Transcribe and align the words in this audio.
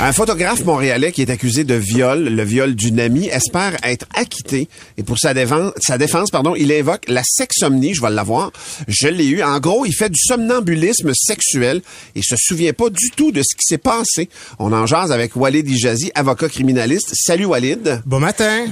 Un 0.00 0.12
photographe 0.12 0.64
montréalais 0.64 1.12
qui 1.12 1.22
est 1.22 1.30
accusé 1.30 1.64
de 1.64 1.74
viol, 1.74 2.24
le 2.24 2.44
viol 2.44 2.74
d'une 2.74 3.00
amie, 3.00 3.26
espère 3.28 3.76
être 3.82 4.06
acquitté. 4.14 4.68
Et 4.98 5.02
pour 5.02 5.18
sa 5.18 5.34
défense, 5.34 5.72
sa 5.80 5.98
défense 5.98 6.30
pardon, 6.30 6.54
il 6.54 6.72
invoque 6.72 7.04
la 7.08 7.22
sexomnie, 7.24 7.94
je 7.94 8.02
vais 8.02 8.10
l'avoir. 8.10 8.52
Je 8.88 9.08
l'ai 9.08 9.26
eu. 9.26 9.42
En 9.42 9.58
gros, 9.60 9.84
il 9.86 9.94
fait 9.94 10.10
du 10.10 10.20
somnambulisme 10.20 11.12
sexuel 11.14 11.82
et 12.14 12.22
se 12.22 12.36
souvient 12.36 12.72
pas 12.72 12.90
du 12.90 13.10
tout 13.16 13.32
de 13.32 13.42
ce 13.42 13.54
qui 13.54 13.66
s'est 13.66 13.78
passé. 13.78 14.28
On 14.58 14.72
en 14.72 14.86
jase 14.86 15.12
avec 15.12 15.36
Walid 15.36 15.68
Ijazi, 15.68 16.10
avocat 16.14 16.48
criminaliste. 16.48 17.12
Salut 17.14 17.46
Walid. 17.46 18.02
Bon 18.06 18.20
matin. 18.20 18.66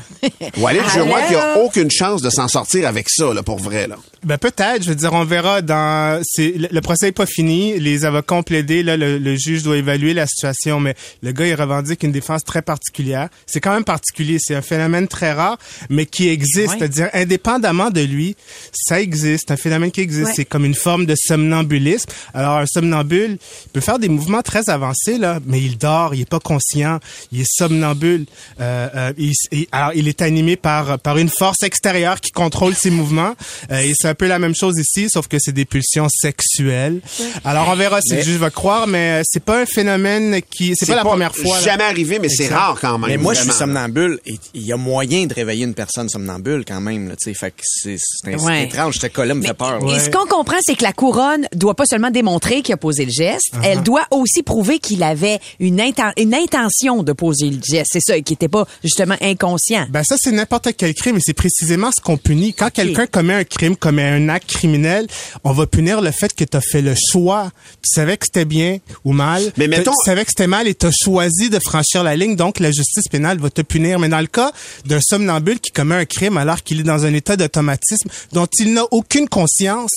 Walid, 0.58 0.82
je 0.94 1.00
vois 1.00 1.22
qu'il 1.22 1.36
a 1.36 1.58
aucune 1.58 1.90
chance 1.90 2.22
de 2.22 2.30
s'en 2.30 2.48
sortir 2.48 2.86
avec 2.86 3.08
ça, 3.08 3.32
là, 3.32 3.42
pour 3.42 3.58
vrai. 3.58 3.86
Là. 3.86 3.96
Ben 4.24 4.38
peut-être, 4.38 4.84
je 4.84 4.88
veux 4.90 4.94
dire, 4.94 5.12
on 5.12 5.24
verra 5.24 5.62
dans. 5.62 6.22
C'est 6.24 6.52
le, 6.56 6.68
le 6.70 6.80
procès 6.80 7.08
est 7.08 7.12
pas 7.12 7.26
fini. 7.26 7.78
Les 7.80 8.04
avocats 8.04 8.36
ont 8.36 8.42
plaidé. 8.44 8.82
Là, 8.84 8.96
le, 8.96 9.18
le 9.18 9.36
juge 9.36 9.62
doit 9.64 9.76
évaluer 9.76 10.14
la 10.14 10.26
situation, 10.26 10.78
mais 10.78 10.94
le 11.22 11.32
gars 11.32 11.46
il 11.46 11.54
revendique 11.54 12.02
une 12.04 12.12
défense 12.12 12.44
très 12.44 12.62
particulière. 12.62 13.28
C'est 13.46 13.60
quand 13.60 13.72
même 13.74 13.84
particulier. 13.84 14.38
C'est 14.40 14.54
un 14.54 14.62
phénomène 14.62 15.08
très 15.08 15.32
rare, 15.32 15.58
mais 15.90 16.06
qui 16.06 16.28
existe. 16.28 16.74
C'est-à-dire, 16.78 17.08
indépendamment 17.14 17.90
de 17.90 18.00
lui, 18.02 18.36
ça 18.72 19.00
existe. 19.00 19.50
Un 19.50 19.56
phénomène 19.56 19.90
qui 19.90 20.00
existe. 20.02 20.32
C'est 20.36 20.44
comme 20.44 20.64
une 20.64 20.74
forme 20.76 21.04
de 21.06 21.14
somnambulisme. 21.16 22.08
Alors 22.34 22.58
un 22.58 22.66
somnambule 22.66 23.38
il 23.66 23.70
peut 23.72 23.80
faire 23.80 23.98
des 23.98 24.08
mouvements 24.08 24.42
très 24.42 24.70
avancés 24.70 25.18
là, 25.18 25.40
mais 25.46 25.60
il 25.60 25.78
dort, 25.78 26.14
il 26.14 26.20
est 26.20 26.28
pas 26.28 26.38
conscient, 26.40 27.00
il 27.32 27.40
est 27.40 27.50
somnambule. 27.52 28.26
Euh, 28.60 28.88
euh, 28.94 29.12
il, 29.18 29.32
il- 29.50 29.66
alors 29.72 29.92
il 29.94 30.06
est 30.08 30.22
animé 30.22 30.56
par 30.56 30.98
par 31.00 31.18
une 31.18 31.28
force 31.28 31.62
extérieure 31.64 32.20
qui 32.20 32.30
contrôle 32.30 32.74
ses 32.74 32.90
mouvements. 32.90 33.34
Euh, 33.72 33.80
et 33.80 33.92
c'est 33.96 34.11
un 34.12 34.14
peu 34.14 34.26
la 34.26 34.38
même 34.38 34.54
chose 34.54 34.78
ici, 34.78 35.08
sauf 35.10 35.26
que 35.28 35.38
c'est 35.40 35.52
des 35.52 35.64
pulsions 35.64 36.08
sexuelles. 36.08 37.00
Alors 37.44 37.68
on 37.70 37.76
verra 37.76 38.00
si 38.00 38.14
le 38.14 38.22
juge 38.22 38.36
va 38.36 38.50
croire, 38.50 38.86
mais 38.86 39.20
euh, 39.20 39.22
c'est 39.24 39.42
pas 39.44 39.60
un 39.62 39.66
phénomène 39.66 40.40
qui, 40.50 40.74
c'est 40.76 40.86
pas 40.86 40.96
la 40.96 41.02
première 41.04 41.34
fois. 41.34 41.56
là. 41.58 41.62
Jamais 41.64 41.84
arrivé, 41.84 42.18
mais 42.20 42.28
c'est 42.28 42.48
rare 42.48 42.78
quand 42.80 42.98
même. 42.98 43.10
Mais 43.10 43.16
moi, 43.16 43.34
je 43.34 43.40
suis 43.40 43.48
vraiment. 43.48 43.72
somnambule 43.74 44.20
et 44.26 44.34
il 44.54 44.62
y 44.62 44.72
a 44.72 44.76
moyen 44.76 45.26
de 45.26 45.34
réveiller 45.34 45.64
une 45.64 45.74
personne 45.74 46.08
somnambule 46.08 46.64
quand 46.66 46.80
même, 46.80 47.08
là, 47.08 47.16
tu 47.16 47.32
sais. 47.32 47.34
Fait 47.34 47.50
que 47.50 47.62
c'est 47.64 47.96
Ouais. 48.36 48.64
étrange. 48.64 48.96
Ce 49.00 49.06
cas-là 49.06 49.34
me 49.34 49.42
fait 49.42 49.54
peur. 49.54 49.84
là. 49.84 49.96
Et 49.96 50.00
ce 50.00 50.10
qu'on 50.10 50.26
comprend, 50.26 50.56
c'est 50.62 50.74
que 50.76 50.82
la 50.82 50.92
couronne 50.92 51.46
doit 51.54 51.74
pas 51.74 51.84
seulement 51.86 52.10
démontrer 52.10 52.62
qu'il 52.62 52.74
a 52.74 52.76
posé 52.76 53.04
le 53.04 53.10
geste, 53.10 53.50
Uh-huh. 53.54 53.60
elle 53.64 53.82
doit 53.82 54.06
aussi 54.10 54.42
prouver 54.42 54.78
qu'il 54.78 55.02
avait 55.02 55.38
une, 55.58 55.78
inten- 55.80 56.12
une 56.18 56.34
intention 56.34 57.02
de 57.02 57.12
poser 57.12 57.50
le 57.50 57.58
geste. 57.62 57.90
C'est 57.92 58.00
ça, 58.00 58.20
qui 58.20 58.32
était 58.34 58.48
pas 58.48 58.66
justement 58.84 59.16
inconscient. 59.20 59.86
Ben 59.90 60.02
ça, 60.04 60.16
c'est 60.18 60.32
n'importe 60.32 60.68
quel 60.76 60.94
crime 60.94 61.16
et 61.16 61.20
c'est 61.20 61.32
précisément 61.32 61.90
ce 61.96 62.00
qu'on 62.00 62.16
punit. 62.16 62.52
Quand 62.54 62.70
quelqu'un 62.70 63.06
commet 63.06 63.34
un 63.34 63.44
crime, 63.44 63.76
commet 63.76 64.01
un 64.02 64.28
acte 64.28 64.50
criminel, 64.50 65.06
on 65.44 65.52
va 65.52 65.66
punir 65.66 66.00
le 66.00 66.10
fait 66.10 66.34
que 66.34 66.44
tu 66.44 66.56
as 66.56 66.60
fait 66.60 66.82
le 66.82 66.94
choix. 67.10 67.50
Tu 67.82 67.90
savais 67.94 68.16
que 68.16 68.26
c'était 68.26 68.44
bien 68.44 68.78
ou 69.04 69.12
mal. 69.12 69.42
Mais 69.56 69.68
mettons- 69.68 69.92
Tu 69.92 70.04
savais 70.04 70.24
que 70.24 70.30
c'était 70.30 70.46
mal 70.46 70.66
et 70.68 70.74
tu 70.74 70.86
as 70.86 70.92
choisi 70.92 71.50
de 71.50 71.58
franchir 71.58 72.02
la 72.02 72.16
ligne, 72.16 72.36
donc 72.36 72.60
la 72.60 72.70
justice 72.70 73.08
pénale 73.08 73.38
va 73.38 73.50
te 73.50 73.62
punir. 73.62 73.98
Mais 73.98 74.08
dans 74.08 74.20
le 74.20 74.26
cas 74.26 74.52
d'un 74.86 75.00
somnambule 75.00 75.60
qui 75.60 75.70
commet 75.70 75.94
un 75.96 76.04
crime 76.04 76.36
alors 76.36 76.62
qu'il 76.62 76.80
est 76.80 76.84
dans 76.84 77.04
un 77.04 77.14
état 77.14 77.36
d'automatisme 77.36 78.08
dont 78.32 78.46
il 78.58 78.72
n'a 78.74 78.84
aucune 78.90 79.28
conscience, 79.28 79.92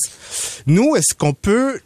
nous, 0.65 0.95
est-ce 0.95 1.13
qu'on 1.13 1.33
peut 1.33 1.79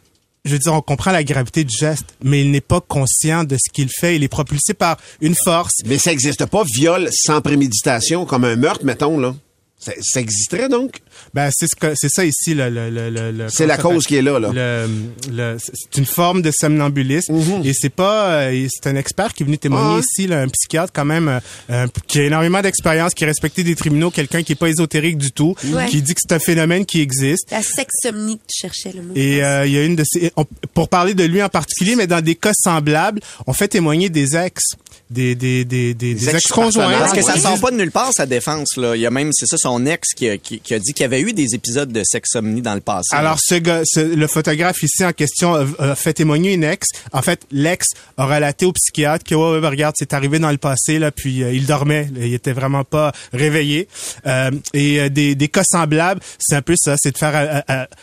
je 0.46 0.52
veux 0.52 0.58
dire, 0.58 0.72
on 0.72 0.80
comprend 0.80 1.12
la 1.12 1.22
gravité 1.22 1.64
du 1.64 1.76
geste, 1.76 2.06
mais 2.24 2.40
il 2.40 2.50
n'est 2.50 2.62
pas 2.62 2.80
conscient 2.80 3.44
de 3.44 3.56
ce 3.62 3.70
qu'il 3.70 3.90
fait. 3.90 4.16
Il 4.16 4.24
est 4.24 4.28
propulsé 4.28 4.72
par 4.72 4.96
une 5.20 5.34
force. 5.44 5.74
Mais 5.84 5.98
ça 5.98 6.12
existe 6.12 6.46
pas, 6.46 6.62
viol 6.64 7.10
sans 7.12 7.42
préméditation, 7.42 8.24
comme 8.24 8.44
un 8.44 8.56
meurtre, 8.56 8.86
mettons, 8.86 9.18
là. 9.20 9.34
Ça, 9.82 9.92
ça 10.02 10.20
existerait 10.20 10.68
donc? 10.68 10.98
Ben 11.32 11.48
c'est 11.54 11.66
ce 11.66 11.74
que 11.74 11.94
c'est 11.96 12.10
ça 12.10 12.24
ici 12.24 12.52
le 12.54 12.68
le 12.68 12.90
le, 12.90 13.08
le- 13.08 13.30
le- 13.32 13.48
C'est 13.48 13.66
la 13.66 13.78
cause 13.78 14.06
qui 14.06 14.16
est 14.16 14.22
là, 14.22 14.38
là. 14.38 14.50
Le, 14.52 14.86
le- 15.32 15.56
c'est 15.58 15.96
une 15.98 16.04
forme 16.04 16.42
de 16.42 16.50
somnambulisme 16.50 17.34
et 17.64 17.72
c'est 17.72 17.88
pas 17.88 18.30
euh, 18.42 18.68
c'est 18.70 18.88
un 18.90 18.96
expert 18.96 19.32
qui 19.32 19.42
est 19.42 19.46
venu 19.46 19.56
témoigner. 19.58 19.96
Ah 19.96 20.00
ici 20.00 20.26
là, 20.26 20.40
un 20.42 20.48
psychiatre 20.48 20.92
quand 20.94 21.04
même 21.06 21.40
euh, 21.70 21.86
qui 22.06 22.20
a 22.20 22.24
énormément 22.24 22.60
d'expérience 22.60 23.14
qui 23.14 23.24
est 23.24 23.26
respecté 23.26 23.64
des 23.64 23.74
tribunaux 23.74 24.10
quelqu'un 24.10 24.42
qui 24.42 24.52
est 24.52 24.56
pas 24.56 24.68
ésotérique 24.68 25.16
du 25.18 25.32
tout 25.32 25.54
Ouais. 25.72 25.86
qui 25.86 26.02
dit 26.02 26.14
que 26.14 26.20
c'est 26.22 26.34
un 26.34 26.38
phénomène 26.38 26.84
qui 26.84 27.00
existe 27.00 27.50
La 27.50 27.62
sexomnie 27.62 28.36
que 28.38 28.42
tu 28.48 28.60
cherchais 28.60 28.92
le 28.94 29.02
mot. 29.02 29.12
et 29.14 29.42
euh, 29.42 29.66
il 29.66 29.72
y 29.72 29.78
a 29.78 29.82
une 29.84 29.96
de 29.96 30.04
ces 30.06 30.30
on- 30.36 30.44
pour 30.74 30.88
parler 30.88 31.14
de 31.14 31.24
lui 31.24 31.42
en 31.42 31.48
particulier 31.48 31.96
mais 31.96 32.06
dans 32.06 32.20
des 32.22 32.34
cas 32.34 32.52
semblables 32.54 33.20
on 33.46 33.52
fait 33.54 33.68
témoigner 33.68 34.10
des 34.10 34.36
ex 34.36 34.62
des 35.10 35.34
des 35.34 35.64
des 35.64 35.94
des, 35.94 36.14
des 36.14 36.28
ex-conjoints 36.28 36.98
Parce 36.98 37.12
que 37.12 37.22
ça 37.22 37.32
Ils 37.36 37.40
sort 37.42 37.58
pas 37.60 37.70
de 37.70 37.76
nulle 37.76 37.90
part, 37.90 38.12
sa 38.12 38.26
défense. 38.26 38.76
Là. 38.76 38.94
Il 38.94 39.00
y 39.02 39.06
a 39.06 39.10
même, 39.10 39.30
c'est 39.32 39.46
ça, 39.46 39.56
son 39.56 39.69
ex 39.84 40.14
qui 40.14 40.28
a, 40.28 40.36
dit 40.36 40.92
qu'il 40.92 41.00
y 41.00 41.04
avait 41.04 41.20
eu 41.20 41.32
des 41.32 41.54
épisodes 41.54 41.92
de 41.92 42.02
sexomnie 42.04 42.62
dans 42.62 42.74
le 42.74 42.80
passé. 42.80 43.14
Alors, 43.14 43.38
le 43.50 44.26
photographe 44.26 44.82
ici 44.82 45.04
en 45.04 45.12
question 45.12 45.54
a, 45.54 45.94
fait 45.94 46.14
témoigner 46.14 46.54
une 46.54 46.64
ex. 46.64 46.88
En 47.12 47.22
fait, 47.22 47.42
l'ex 47.50 47.88
a 48.16 48.26
relaté 48.26 48.66
au 48.66 48.72
psychiatre 48.72 49.24
que, 49.24 49.34
ouais, 49.34 49.60
ben, 49.60 49.68
regarde, 49.68 49.94
c'est 49.98 50.12
arrivé 50.12 50.38
dans 50.38 50.50
le 50.50 50.58
passé, 50.58 50.98
là, 50.98 51.10
puis 51.10 51.42
euh, 51.42 51.52
il 51.52 51.66
dormait. 51.66 52.08
il 52.16 52.34
était 52.34 52.52
vraiment 52.52 52.84
pas 52.84 53.12
réveillé. 53.32 53.88
Euh, 54.26 54.50
et 54.74 55.00
euh, 55.00 55.08
des, 55.08 55.48
cas 55.48 55.64
semblables, 55.64 56.20
c'est 56.38 56.56
un 56.56 56.62
peu 56.62 56.74
ça, 56.76 56.94
c'est 56.98 57.12
de 57.12 57.18
faire, 57.18 57.62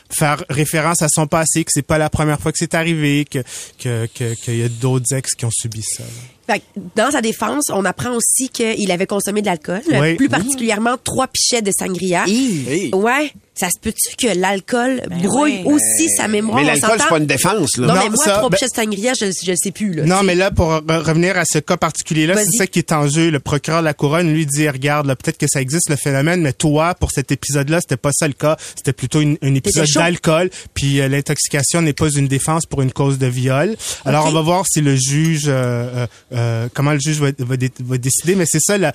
faire 0.09 0.43
référence 0.49 1.01
à 1.01 1.07
son 1.09 1.27
passé, 1.27 1.63
que 1.63 1.71
c'est 1.73 1.81
pas 1.81 1.97
la 1.97 2.09
première 2.09 2.39
fois 2.39 2.51
que 2.51 2.57
c'est 2.57 2.73
arrivé, 2.73 3.25
que 3.25 3.43
qu'il 3.77 4.57
y 4.57 4.63
a 4.63 4.69
d'autres 4.69 5.13
ex 5.13 5.33
qui 5.33 5.45
ont 5.45 5.51
subi 5.51 5.81
ça. 5.81 6.03
Fait 6.49 6.59
que 6.59 6.63
dans 6.95 7.11
sa 7.11 7.21
défense, 7.21 7.65
on 7.71 7.83
apprend 7.85 8.11
aussi 8.15 8.49
qu'il 8.49 8.91
avait 8.91 9.05
consommé 9.07 9.41
de 9.41 9.47
l'alcool, 9.47 9.81
Oui. 9.91 10.15
plus 10.15 10.29
particulièrement 10.29 10.95
trois 11.03 11.27
pichets 11.27 11.61
de 11.61 11.71
sangria. 11.77 12.23
Hey. 12.27 12.89
Ouais, 12.93 13.31
ça 13.53 13.67
se 13.69 13.79
peut-tu 13.81 14.15
que 14.15 14.33
l'alcool 14.39 15.01
brouille 15.21 15.63
ouais. 15.63 15.73
aussi 15.73 16.09
sa 16.15 16.27
mémoire? 16.27 16.57
Mais 16.59 16.65
l'alcool, 16.65 16.97
c'est 16.99 17.09
pas 17.09 17.17
une 17.17 17.25
défense, 17.25 17.77
là. 17.77 17.87
Non, 17.87 17.93
Non, 17.95 17.99
mais 18.03 18.09
moi, 18.11 18.23
ça, 18.23 18.31
trois 18.37 18.49
ben- 18.49 18.57
pichets 18.57 18.69
de 18.69 18.75
sangria, 18.75 19.13
je, 19.13 19.25
je 19.45 19.51
le 19.51 19.57
sais 19.57 19.71
plus. 19.71 19.93
Là, 19.95 20.03
Non, 20.05 20.23
mais 20.23 20.35
là, 20.35 20.51
pour 20.51 20.67
re- 20.71 20.97
revenir 21.03 21.37
à 21.37 21.43
ce 21.45 21.59
cas 21.59 21.75
particulier-là, 21.77 22.35
c'est 22.37 22.57
ça 22.57 22.67
qui 22.67 22.79
est 22.79 22.91
en 22.91 23.07
jeu. 23.09 23.29
Le 23.29 23.39
procureur 23.39 23.81
de 23.81 23.85
la 23.85 23.93
couronne 23.93 24.31
lui 24.31 24.45
dit, 24.45 24.69
regarde, 24.69 25.05
là, 25.07 25.15
peut-être 25.15 25.37
que 25.37 25.47
ça 25.51 25.59
existe 25.61 25.89
le 25.89 25.95
phénomène, 25.97 26.41
mais 26.41 26.53
toi, 26.53 26.95
pour 26.95 27.11
cet 27.11 27.31
épisode-là, 27.31 27.81
c'était 27.81 27.97
pas 27.97 28.11
ça 28.13 28.27
le 28.27 28.33
cas. 28.33 28.55
C'était 28.75 28.93
plutôt 28.93 29.19
une- 29.21 29.37
un 29.41 29.53
épisode 29.55 29.87
d'alcool. 29.93 30.49
Puis 30.73 31.01
euh, 31.01 31.07
l'intoxication 31.09 31.81
n'est 31.81 31.93
pas 31.93 32.09
une 32.09 32.27
défense 32.27 32.65
pour 32.65 32.81
une 32.81 32.91
cause 32.91 33.17
de 33.17 33.27
viol. 33.27 33.75
Alors, 34.05 34.27
on 34.27 34.31
va 34.31 34.41
voir 34.41 34.65
si 34.71 34.81
le 34.81 34.95
juge, 34.95 35.45
euh, 35.47 36.05
euh, 36.05 36.07
euh, 36.37 36.67
comment 36.73 36.93
le 36.93 36.99
juge 36.99 37.19
va, 37.19 37.29
va, 37.39 37.57
dé- 37.57 37.71
va 37.79 37.97
décider. 37.97 38.35
Mais 38.35 38.45
c'est 38.47 38.59
ça, 38.61 38.77
la- 38.77 38.93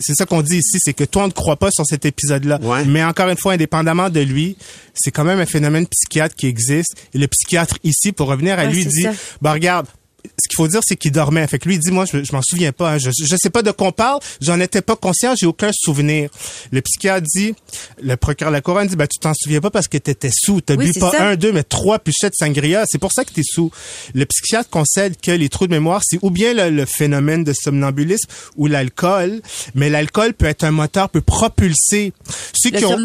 c'est 0.00 0.14
ça 0.14 0.26
qu'on 0.26 0.42
dit 0.42 0.58
ici, 0.58 0.78
c'est 0.80 0.92
que 0.94 1.04
toi, 1.04 1.24
on 1.24 1.28
ne 1.28 1.32
croit 1.32 1.56
pas 1.56 1.70
sur 1.70 1.84
cet 1.86 2.04
épisode-là. 2.06 2.58
Ouais. 2.62 2.84
Mais 2.84 3.04
encore 3.04 3.28
une 3.28 3.36
fois, 3.36 3.52
indépendamment 3.52 4.10
de 4.10 4.20
lui, 4.20 4.56
c'est 4.94 5.10
quand 5.10 5.24
même 5.24 5.38
un 5.40 5.46
phénomène 5.46 5.86
psychiatre 5.86 6.34
qui 6.34 6.46
existe. 6.46 6.94
Et 7.14 7.18
le 7.18 7.26
psychiatre 7.28 7.76
ici, 7.84 8.12
pour 8.12 8.28
revenir 8.28 8.58
à 8.58 8.64
Ouais, 8.64 8.72
lui, 8.72 8.84
dit, 8.86 9.06
bah 9.42 9.52
regarde, 9.52 9.86
ce 10.24 10.48
qu'il 10.48 10.56
faut 10.56 10.68
dire, 10.68 10.80
c'est 10.84 10.96
qu'il 10.96 11.12
dormait. 11.12 11.46
Fait 11.46 11.58
que 11.58 11.68
lui, 11.68 11.76
il 11.76 11.80
dit, 11.80 11.90
moi, 11.90 12.04
je, 12.10 12.22
je 12.24 12.32
m'en 12.32 12.42
souviens 12.42 12.72
pas. 12.72 12.92
hein. 12.94 12.98
Je, 12.98 13.10
je 13.10 13.36
sais 13.36 13.50
pas 13.50 13.62
de 13.62 13.70
quoi 13.70 13.88
on 13.88 13.92
parle. 13.92 14.20
J'en 14.40 14.58
étais 14.60 14.82
pas 14.82 14.96
conscient. 14.96 15.34
J'ai 15.36 15.46
aucun 15.46 15.70
souvenir. 15.72 16.30
Le 16.70 16.80
psychiatre 16.82 17.26
dit, 17.34 17.54
le 18.02 18.16
procureur 18.16 18.50
de 18.50 18.56
la 18.56 18.60
couronne 18.60 18.86
dit, 18.88 18.96
bah, 18.96 19.06
tu 19.06 19.18
t'en 19.18 19.32
souviens 19.34 19.60
pas 19.60 19.70
parce 19.70 19.88
que 19.88 19.98
t'étais 19.98 20.30
sous. 20.32 20.60
T'as 20.60 20.74
Oui, 20.76 20.92
bu 20.92 20.98
pas 21.00 21.10
ça. 21.12 21.28
un, 21.28 21.36
deux, 21.36 21.52
mais 21.52 21.62
trois 21.62 21.98
pichets 21.98 22.30
de 22.30 22.34
sangria. 22.36 22.84
C'est 22.88 22.98
pour 22.98 23.12
ça 23.12 23.24
que 23.24 23.32
t'es 23.32 23.42
sous. 23.44 23.70
Le 24.14 24.24
psychiatre 24.26 24.68
concède 24.70 25.14
que 25.20 25.30
les 25.30 25.48
trous 25.48 25.66
de 25.66 25.72
mémoire, 25.72 26.02
c'est 26.04 26.18
ou 26.22 26.30
bien 26.30 26.52
le, 26.54 26.70
le 26.70 26.84
phénomène 26.84 27.44
de 27.44 27.52
somnambulisme 27.52 28.28
ou 28.56 28.66
l'alcool. 28.66 29.40
Mais 29.74 29.88
l'alcool 29.90 30.34
peut 30.34 30.46
être 30.46 30.64
un 30.64 30.70
moteur, 30.72 31.08
peut 31.10 31.20
propulser. 31.20 32.12
Ceux 32.54 32.70
Le 32.70 32.78
qui 32.78 32.84
ont, 32.84 32.96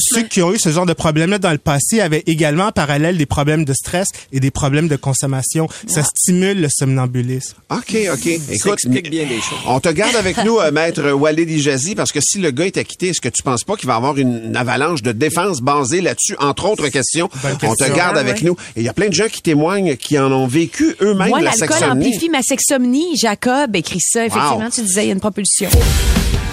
ceux 0.00 0.22
qui 0.22 0.42
ont 0.42 0.52
eu 0.52 0.58
ce 0.58 0.70
genre 0.70 0.86
de 0.86 0.92
problème-là 0.92 1.38
dans 1.38 1.50
le 1.52 1.58
passé 1.58 2.00
avaient 2.00 2.22
également 2.26 2.66
en 2.66 2.72
parallèle 2.72 3.16
des 3.18 3.26
problèmes 3.26 3.64
de 3.64 3.72
stress 3.74 4.08
et 4.32 4.40
des 4.40 4.50
problèmes 4.50 4.88
de 4.88 4.96
consommation. 4.96 5.68
Ça 5.86 6.02
stimule 6.04 6.60
le 6.60 6.68
somnambulisme. 6.70 7.56
OK, 7.70 7.96
OK. 8.12 8.26
Écoute, 8.26 8.72
explique 8.74 9.10
bien 9.10 9.24
les 9.24 9.40
choses. 9.40 9.58
on 9.66 9.80
te 9.80 9.88
garde 9.90 10.16
avec 10.16 10.36
nous, 10.44 10.58
euh, 10.58 10.70
maître 10.70 11.10
Walid 11.12 11.50
Ijazi, 11.50 11.94
parce 11.94 12.12
que 12.12 12.20
si 12.22 12.38
le 12.38 12.50
gars 12.50 12.66
est 12.66 12.76
acquitté, 12.76 13.08
est-ce 13.08 13.20
que 13.20 13.28
tu 13.28 13.42
penses 13.42 13.64
pas 13.64 13.76
qu'il 13.76 13.86
va 13.86 13.94
y 13.94 13.96
avoir 13.96 14.16
une 14.16 14.56
avalanche 14.56 15.02
de 15.02 15.12
défense 15.12 15.60
basée 15.60 16.00
là-dessus, 16.00 16.36
entre 16.38 16.66
autres 16.68 16.88
questions? 16.88 17.28
On 17.62 17.74
te 17.74 17.84
garde 17.94 18.16
Ah, 18.16 18.20
avec 18.20 18.36
ouais. 18.36 18.42
nous. 18.44 18.56
Et 18.76 18.80
il 18.80 18.82
y 18.84 18.88
a 18.88 18.92
plein 18.94 19.08
de 19.08 19.14
gens 19.14 19.28
qui 19.28 19.42
témoignent, 19.42 19.96
qui 19.96 20.18
en 20.18 20.30
ont 20.32 20.46
vécu 20.46 20.94
eux-mêmes 21.00 21.28
Moi, 21.28 21.40
la 21.40 21.50
l'alcool 21.50 21.68
sexomnie. 21.68 22.06
amplifie 22.06 22.28
ma 22.30 22.42
sexomnie. 22.42 23.16
Jacob 23.16 23.76
écrit 23.76 24.00
ça. 24.00 24.26
Effectivement, 24.26 24.58
Wow. 24.64 24.70
tu 24.74 24.82
disais, 24.82 25.04
il 25.04 25.06
y 25.06 25.10
a 25.10 25.14
une 25.14 25.20
propulsion. 25.20 25.68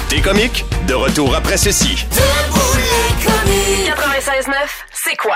Des 0.10 0.22
comiques, 0.22 0.64
de 0.88 0.94
retour 0.94 1.36
après 1.36 1.58
ceci. 1.58 1.90
Debout 2.12 2.60
les 2.76 3.26
comiques. 3.26 3.88
96.9, 3.88 4.54
c'est 5.06 5.16
quoi? 5.18 5.36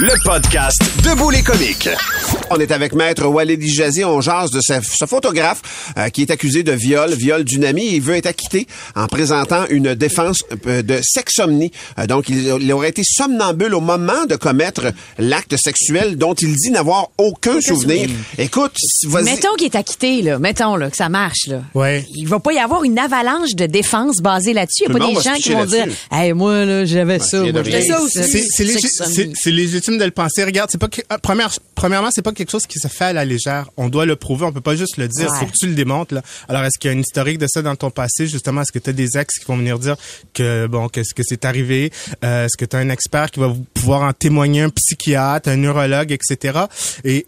Le 0.00 0.12
podcast 0.24 0.80
Debout 1.04 1.30
les 1.30 1.42
comiques. 1.42 1.88
On 2.50 2.60
est 2.60 2.70
avec 2.70 2.92
Maître 2.94 3.26
Walid 3.26 3.60
Ijazi. 3.62 4.04
On 4.04 4.20
jase 4.20 4.50
de 4.50 4.60
ce, 4.62 4.74
ce 4.82 5.06
photographe 5.06 5.60
euh, 5.98 6.08
qui 6.08 6.22
est 6.22 6.30
accusé 6.30 6.62
de 6.62 6.70
viol, 6.72 7.12
viol 7.14 7.42
d'une 7.42 7.64
amie. 7.64 7.88
Il 7.94 8.00
veut 8.00 8.14
être 8.14 8.26
acquitté 8.26 8.66
en 8.94 9.06
présentant 9.08 9.64
une 9.70 9.94
défense 9.96 10.44
euh, 10.68 10.82
de 10.82 11.00
sexomnie. 11.02 11.72
Euh, 11.98 12.06
donc, 12.06 12.28
il, 12.28 12.38
il 12.60 12.72
aurait 12.72 12.90
été 12.90 13.02
somnambule 13.04 13.74
au 13.74 13.80
moment 13.80 14.24
de 14.28 14.36
commettre 14.36 14.92
l'acte 15.18 15.56
sexuel 15.56 16.16
dont 16.16 16.34
il 16.34 16.54
dit 16.54 16.70
n'avoir 16.70 17.08
aucun 17.18 17.60
souvenir. 17.60 18.08
Écoute, 18.38 18.76
vas-y. 19.08 19.24
Mettons 19.24 19.54
qu'il 19.56 19.66
est 19.66 19.76
acquitté, 19.76 20.22
là. 20.22 20.38
Mettons, 20.38 20.76
là, 20.76 20.90
que 20.90 20.96
ça 20.96 21.08
marche, 21.08 21.48
là. 21.48 21.62
Ouais. 21.74 22.06
Il 22.14 22.28
va 22.28 22.38
pas 22.38 22.52
y 22.52 22.58
avoir 22.58 22.84
une 22.84 22.98
avalanche 23.00 23.54
de 23.56 23.66
défense 23.66 24.18
basée 24.18 24.52
là-dessus. 24.52 24.84
Il 24.86 24.92
n'y 24.94 24.96
a 24.96 24.98
pas 25.00 25.06
des 25.08 25.20
gens 25.20 25.34
qui 25.34 25.52
vont 25.52 25.64
dire, 25.66 25.86
hey, 26.12 26.32
moi, 26.34 26.64
là, 26.64 26.84
j'avais 26.84 27.18
ça. 27.18 27.40
Moi, 27.40 27.50
de 27.52 27.70
ça 27.70 27.98
C'est, 28.08 28.22
aussi. 28.24 28.46
c'est 28.48 28.64
légi- 28.64 28.80
Sexomnie. 28.80 29.14
c'est- 29.14 29.30
c'est 29.34 29.50
légitime 29.88 29.98
de 29.98 30.04
le 30.04 30.10
penser. 30.10 30.44
Regarde, 30.44 30.70
c'est 30.70 30.78
pas 30.78 30.88
que, 30.88 31.00
euh, 31.00 31.18
première, 31.18 31.50
premièrement, 31.74 32.10
c'est 32.12 32.22
pas 32.22 32.32
quelque 32.32 32.50
chose 32.50 32.66
qui 32.66 32.78
se 32.78 32.88
fait 32.88 33.06
à 33.06 33.12
la 33.12 33.24
légère. 33.24 33.68
On 33.76 33.88
doit 33.88 34.06
le 34.06 34.16
prouver. 34.16 34.44
On 34.46 34.52
peut 34.52 34.60
pas 34.60 34.76
juste 34.76 34.96
le 34.96 35.08
dire. 35.08 35.30
Ouais. 35.30 35.38
Faut 35.38 35.46
que 35.46 35.56
tu 35.58 35.66
le 35.66 35.74
démontres. 35.74 36.14
Là. 36.14 36.22
Alors, 36.48 36.64
est-ce 36.64 36.78
qu'il 36.78 36.88
y 36.88 36.90
a 36.90 36.94
une 36.94 37.00
historique 37.00 37.38
de 37.38 37.46
ça 37.48 37.62
dans 37.62 37.76
ton 37.76 37.90
passé 37.90 38.26
justement? 38.26 38.62
Est-ce 38.62 38.72
que 38.72 38.78
tu 38.78 38.90
as 38.90 38.92
des 38.92 39.16
ex 39.18 39.38
qui 39.38 39.44
vont 39.46 39.56
venir 39.56 39.78
dire 39.78 39.96
que 40.34 40.66
bon, 40.66 40.88
qu'est-ce 40.88 41.14
que 41.14 41.22
c'est 41.24 41.44
arrivé? 41.44 41.92
Euh, 42.24 42.46
Est-ce 42.46 42.56
que 42.56 42.64
tu 42.64 42.76
as 42.76 42.80
un 42.80 42.90
expert 42.90 43.30
qui 43.30 43.40
va 43.40 43.54
pouvoir 43.74 44.02
en 44.02 44.12
témoigner, 44.12 44.62
un 44.62 44.70
psychiatre, 44.70 45.48
un 45.48 45.56
neurologue, 45.56 46.12
etc. 46.12 46.60
Et 47.04 47.26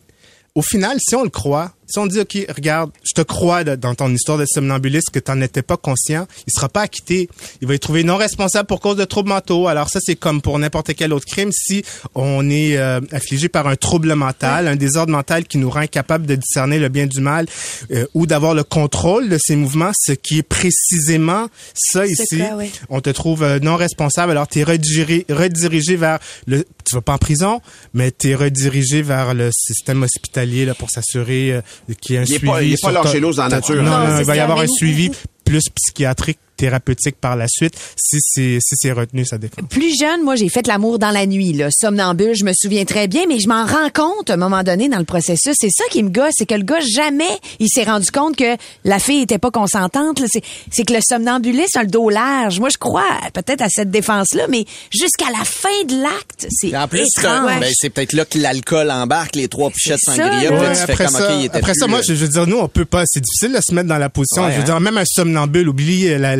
au 0.54 0.62
final, 0.62 0.98
si 1.00 1.14
on 1.14 1.22
le 1.22 1.30
croit, 1.30 1.72
si 1.90 1.98
on 1.98 2.06
dit, 2.06 2.20
OK, 2.20 2.38
regarde, 2.54 2.90
je 3.02 3.12
te 3.14 3.22
crois 3.22 3.64
dans 3.64 3.94
ton 3.94 4.12
histoire 4.12 4.38
de 4.38 4.46
somnambulisme 4.46 5.10
que 5.12 5.18
tu 5.18 5.30
n'en 5.30 5.40
étais 5.40 5.62
pas 5.62 5.76
conscient, 5.76 6.26
il 6.46 6.52
sera 6.52 6.68
pas 6.68 6.82
acquitté. 6.82 7.28
Il 7.60 7.68
va 7.68 7.74
être 7.74 7.82
trouvé 7.82 8.04
non 8.04 8.16
responsable 8.16 8.66
pour 8.66 8.80
cause 8.80 8.96
de 8.96 9.04
troubles 9.04 9.30
mentaux. 9.30 9.68
Alors 9.68 9.88
ça, 9.88 9.98
c'est 10.02 10.16
comme 10.16 10.40
pour 10.40 10.58
n'importe 10.58 10.94
quel 10.94 11.12
autre 11.12 11.26
crime. 11.26 11.50
Si 11.52 11.84
on 12.14 12.48
est 12.48 12.76
euh, 12.76 13.00
affligé 13.12 13.48
par 13.48 13.66
un 13.66 13.76
trouble 13.76 14.14
mental, 14.14 14.68
un 14.68 14.76
désordre 14.76 15.12
mental 15.12 15.44
qui 15.44 15.58
nous 15.58 15.70
rend 15.70 15.80
incapable 15.80 16.26
de 16.26 16.36
discerner 16.36 16.78
le 16.78 16.88
bien 16.88 17.06
du 17.06 17.20
mal 17.20 17.46
euh, 17.90 18.06
ou 18.14 18.26
d'avoir 18.26 18.54
le 18.54 18.64
contrôle 18.64 19.28
de 19.28 19.38
ses 19.38 19.56
mouvements, 19.56 19.92
ce 19.98 20.12
qui 20.12 20.38
est 20.38 20.42
précisément 20.42 21.48
ça 21.74 22.06
ici, 22.06 22.42
on 22.88 23.00
te 23.00 23.10
trouve 23.10 23.42
euh, 23.42 23.58
non 23.60 23.76
responsable. 23.76 24.32
Alors, 24.32 24.48
tu 24.48 24.60
es 24.60 24.64
redirigé, 24.64 25.26
redirigé 25.28 25.96
vers 25.96 26.18
le... 26.46 26.64
Tu 26.84 26.96
vas 26.96 27.02
pas 27.02 27.12
en 27.12 27.18
prison, 27.18 27.60
mais 27.94 28.10
tu 28.10 28.30
es 28.30 28.34
redirigé 28.34 29.02
vers 29.02 29.34
le 29.34 29.50
système 29.52 30.02
hospitalier 30.02 30.64
là, 30.64 30.74
pour 30.74 30.90
s'assurer 30.90 31.60
y 31.88 32.14
ait 32.14 32.18
un 32.18 32.22
Il 32.22 32.34
est 32.34 32.38
suivi. 32.38 32.46
pas- 32.46 32.62
il 32.62 32.72
est 32.74 32.82
pas 32.82 32.92
lâché 32.92 33.20
l'os 33.20 33.36
dans 33.36 33.42
la 33.44 33.48
nature. 33.48 33.76
Non, 33.82 33.90
Non, 33.90 34.08
non, 34.08 34.18
il 34.18 34.24
va 34.24 34.36
y 34.36 34.40
avoir 34.40 34.60
un 34.60 34.66
suivi 34.66 35.10
plus 35.44 35.68
psychiatrique 35.74 36.38
thérapeutique 36.60 37.16
par 37.20 37.36
la 37.36 37.46
suite 37.48 37.74
si 37.96 38.18
c'est 38.20 38.58
si 38.60 38.74
c'est 38.76 38.92
retenu 38.92 39.24
sa 39.24 39.38
défense. 39.38 39.64
Plus 39.70 39.98
jeune, 39.98 40.22
moi, 40.22 40.36
j'ai 40.36 40.48
fait 40.48 40.66
l'amour 40.66 40.98
dans 40.98 41.10
la 41.10 41.26
nuit, 41.26 41.52
là. 41.52 41.68
Somnambule, 41.70 42.34
je 42.34 42.44
me 42.44 42.52
souviens 42.54 42.84
très 42.84 43.08
bien, 43.08 43.22
mais 43.28 43.38
je 43.40 43.48
m'en 43.48 43.64
rends 43.66 43.90
compte 43.92 44.30
à 44.30 44.34
un 44.34 44.36
moment 44.36 44.62
donné 44.62 44.88
dans 44.88 44.98
le 44.98 45.04
processus. 45.04 45.54
C'est 45.58 45.70
ça 45.70 45.84
qui 45.90 46.02
me 46.02 46.10
gosse, 46.10 46.32
c'est 46.36 46.46
que 46.46 46.54
le 46.54 46.62
gars, 46.62 46.80
jamais, 46.80 47.24
il 47.58 47.68
s'est 47.68 47.84
rendu 47.84 48.10
compte 48.10 48.36
que 48.36 48.56
la 48.84 48.98
fille 48.98 49.22
était 49.22 49.38
pas 49.38 49.50
consentante, 49.50 50.20
là. 50.20 50.26
C'est, 50.30 50.42
c'est 50.70 50.84
que 50.84 50.92
le 50.92 51.00
somnambuliste 51.00 51.76
a 51.76 51.82
le 51.82 51.88
dos 51.88 52.10
large. 52.10 52.60
Moi, 52.60 52.68
je 52.70 52.78
crois 52.78 53.04
peut-être 53.32 53.62
à 53.62 53.68
cette 53.68 53.90
défense-là, 53.90 54.46
mais 54.48 54.64
jusqu'à 54.90 55.30
la 55.36 55.44
fin 55.44 55.68
de 55.88 56.02
l'acte, 56.02 56.46
c'est 56.50 56.76
En 56.76 56.86
plus, 56.88 57.06
étrange. 57.16 57.60
ben, 57.60 57.70
c'est 57.74 57.90
peut-être 57.90 58.12
là 58.12 58.24
que 58.24 58.38
l'alcool 58.38 58.90
embarque, 58.90 59.36
les 59.36 59.48
trois 59.48 59.70
pichettes 59.70 59.98
C'est 60.02 60.16
sangria, 60.16 60.50
là, 60.50 60.60
Ouais, 60.60 60.74
tu 60.74 60.80
après 60.82 61.04
comme, 61.06 61.14
ça, 61.14 61.28
OK, 61.30 61.36
il 61.40 61.44
était 61.46 61.56
après 61.58 61.74
ça, 61.74 61.86
moi, 61.86 62.02
je, 62.02 62.14
je 62.14 62.24
veux 62.24 62.28
dire, 62.28 62.46
nous, 62.46 62.58
on 62.58 62.68
peut 62.68 62.84
pas, 62.84 63.04
c'est 63.06 63.20
difficile 63.20 63.52
de 63.52 63.60
se 63.62 63.72
mettre 63.74 63.88
dans 63.88 63.98
la 63.98 64.08
position. 64.10 64.42
Ouais, 64.44 64.50
je 64.50 64.56
veux 64.56 64.62
hein. 64.62 64.64
dire, 64.66 64.80
même 64.80 64.98
un 64.98 65.04
somnambule, 65.06 65.68
oublie 65.68 66.08
euh, 66.08 66.18
la- 66.18 66.36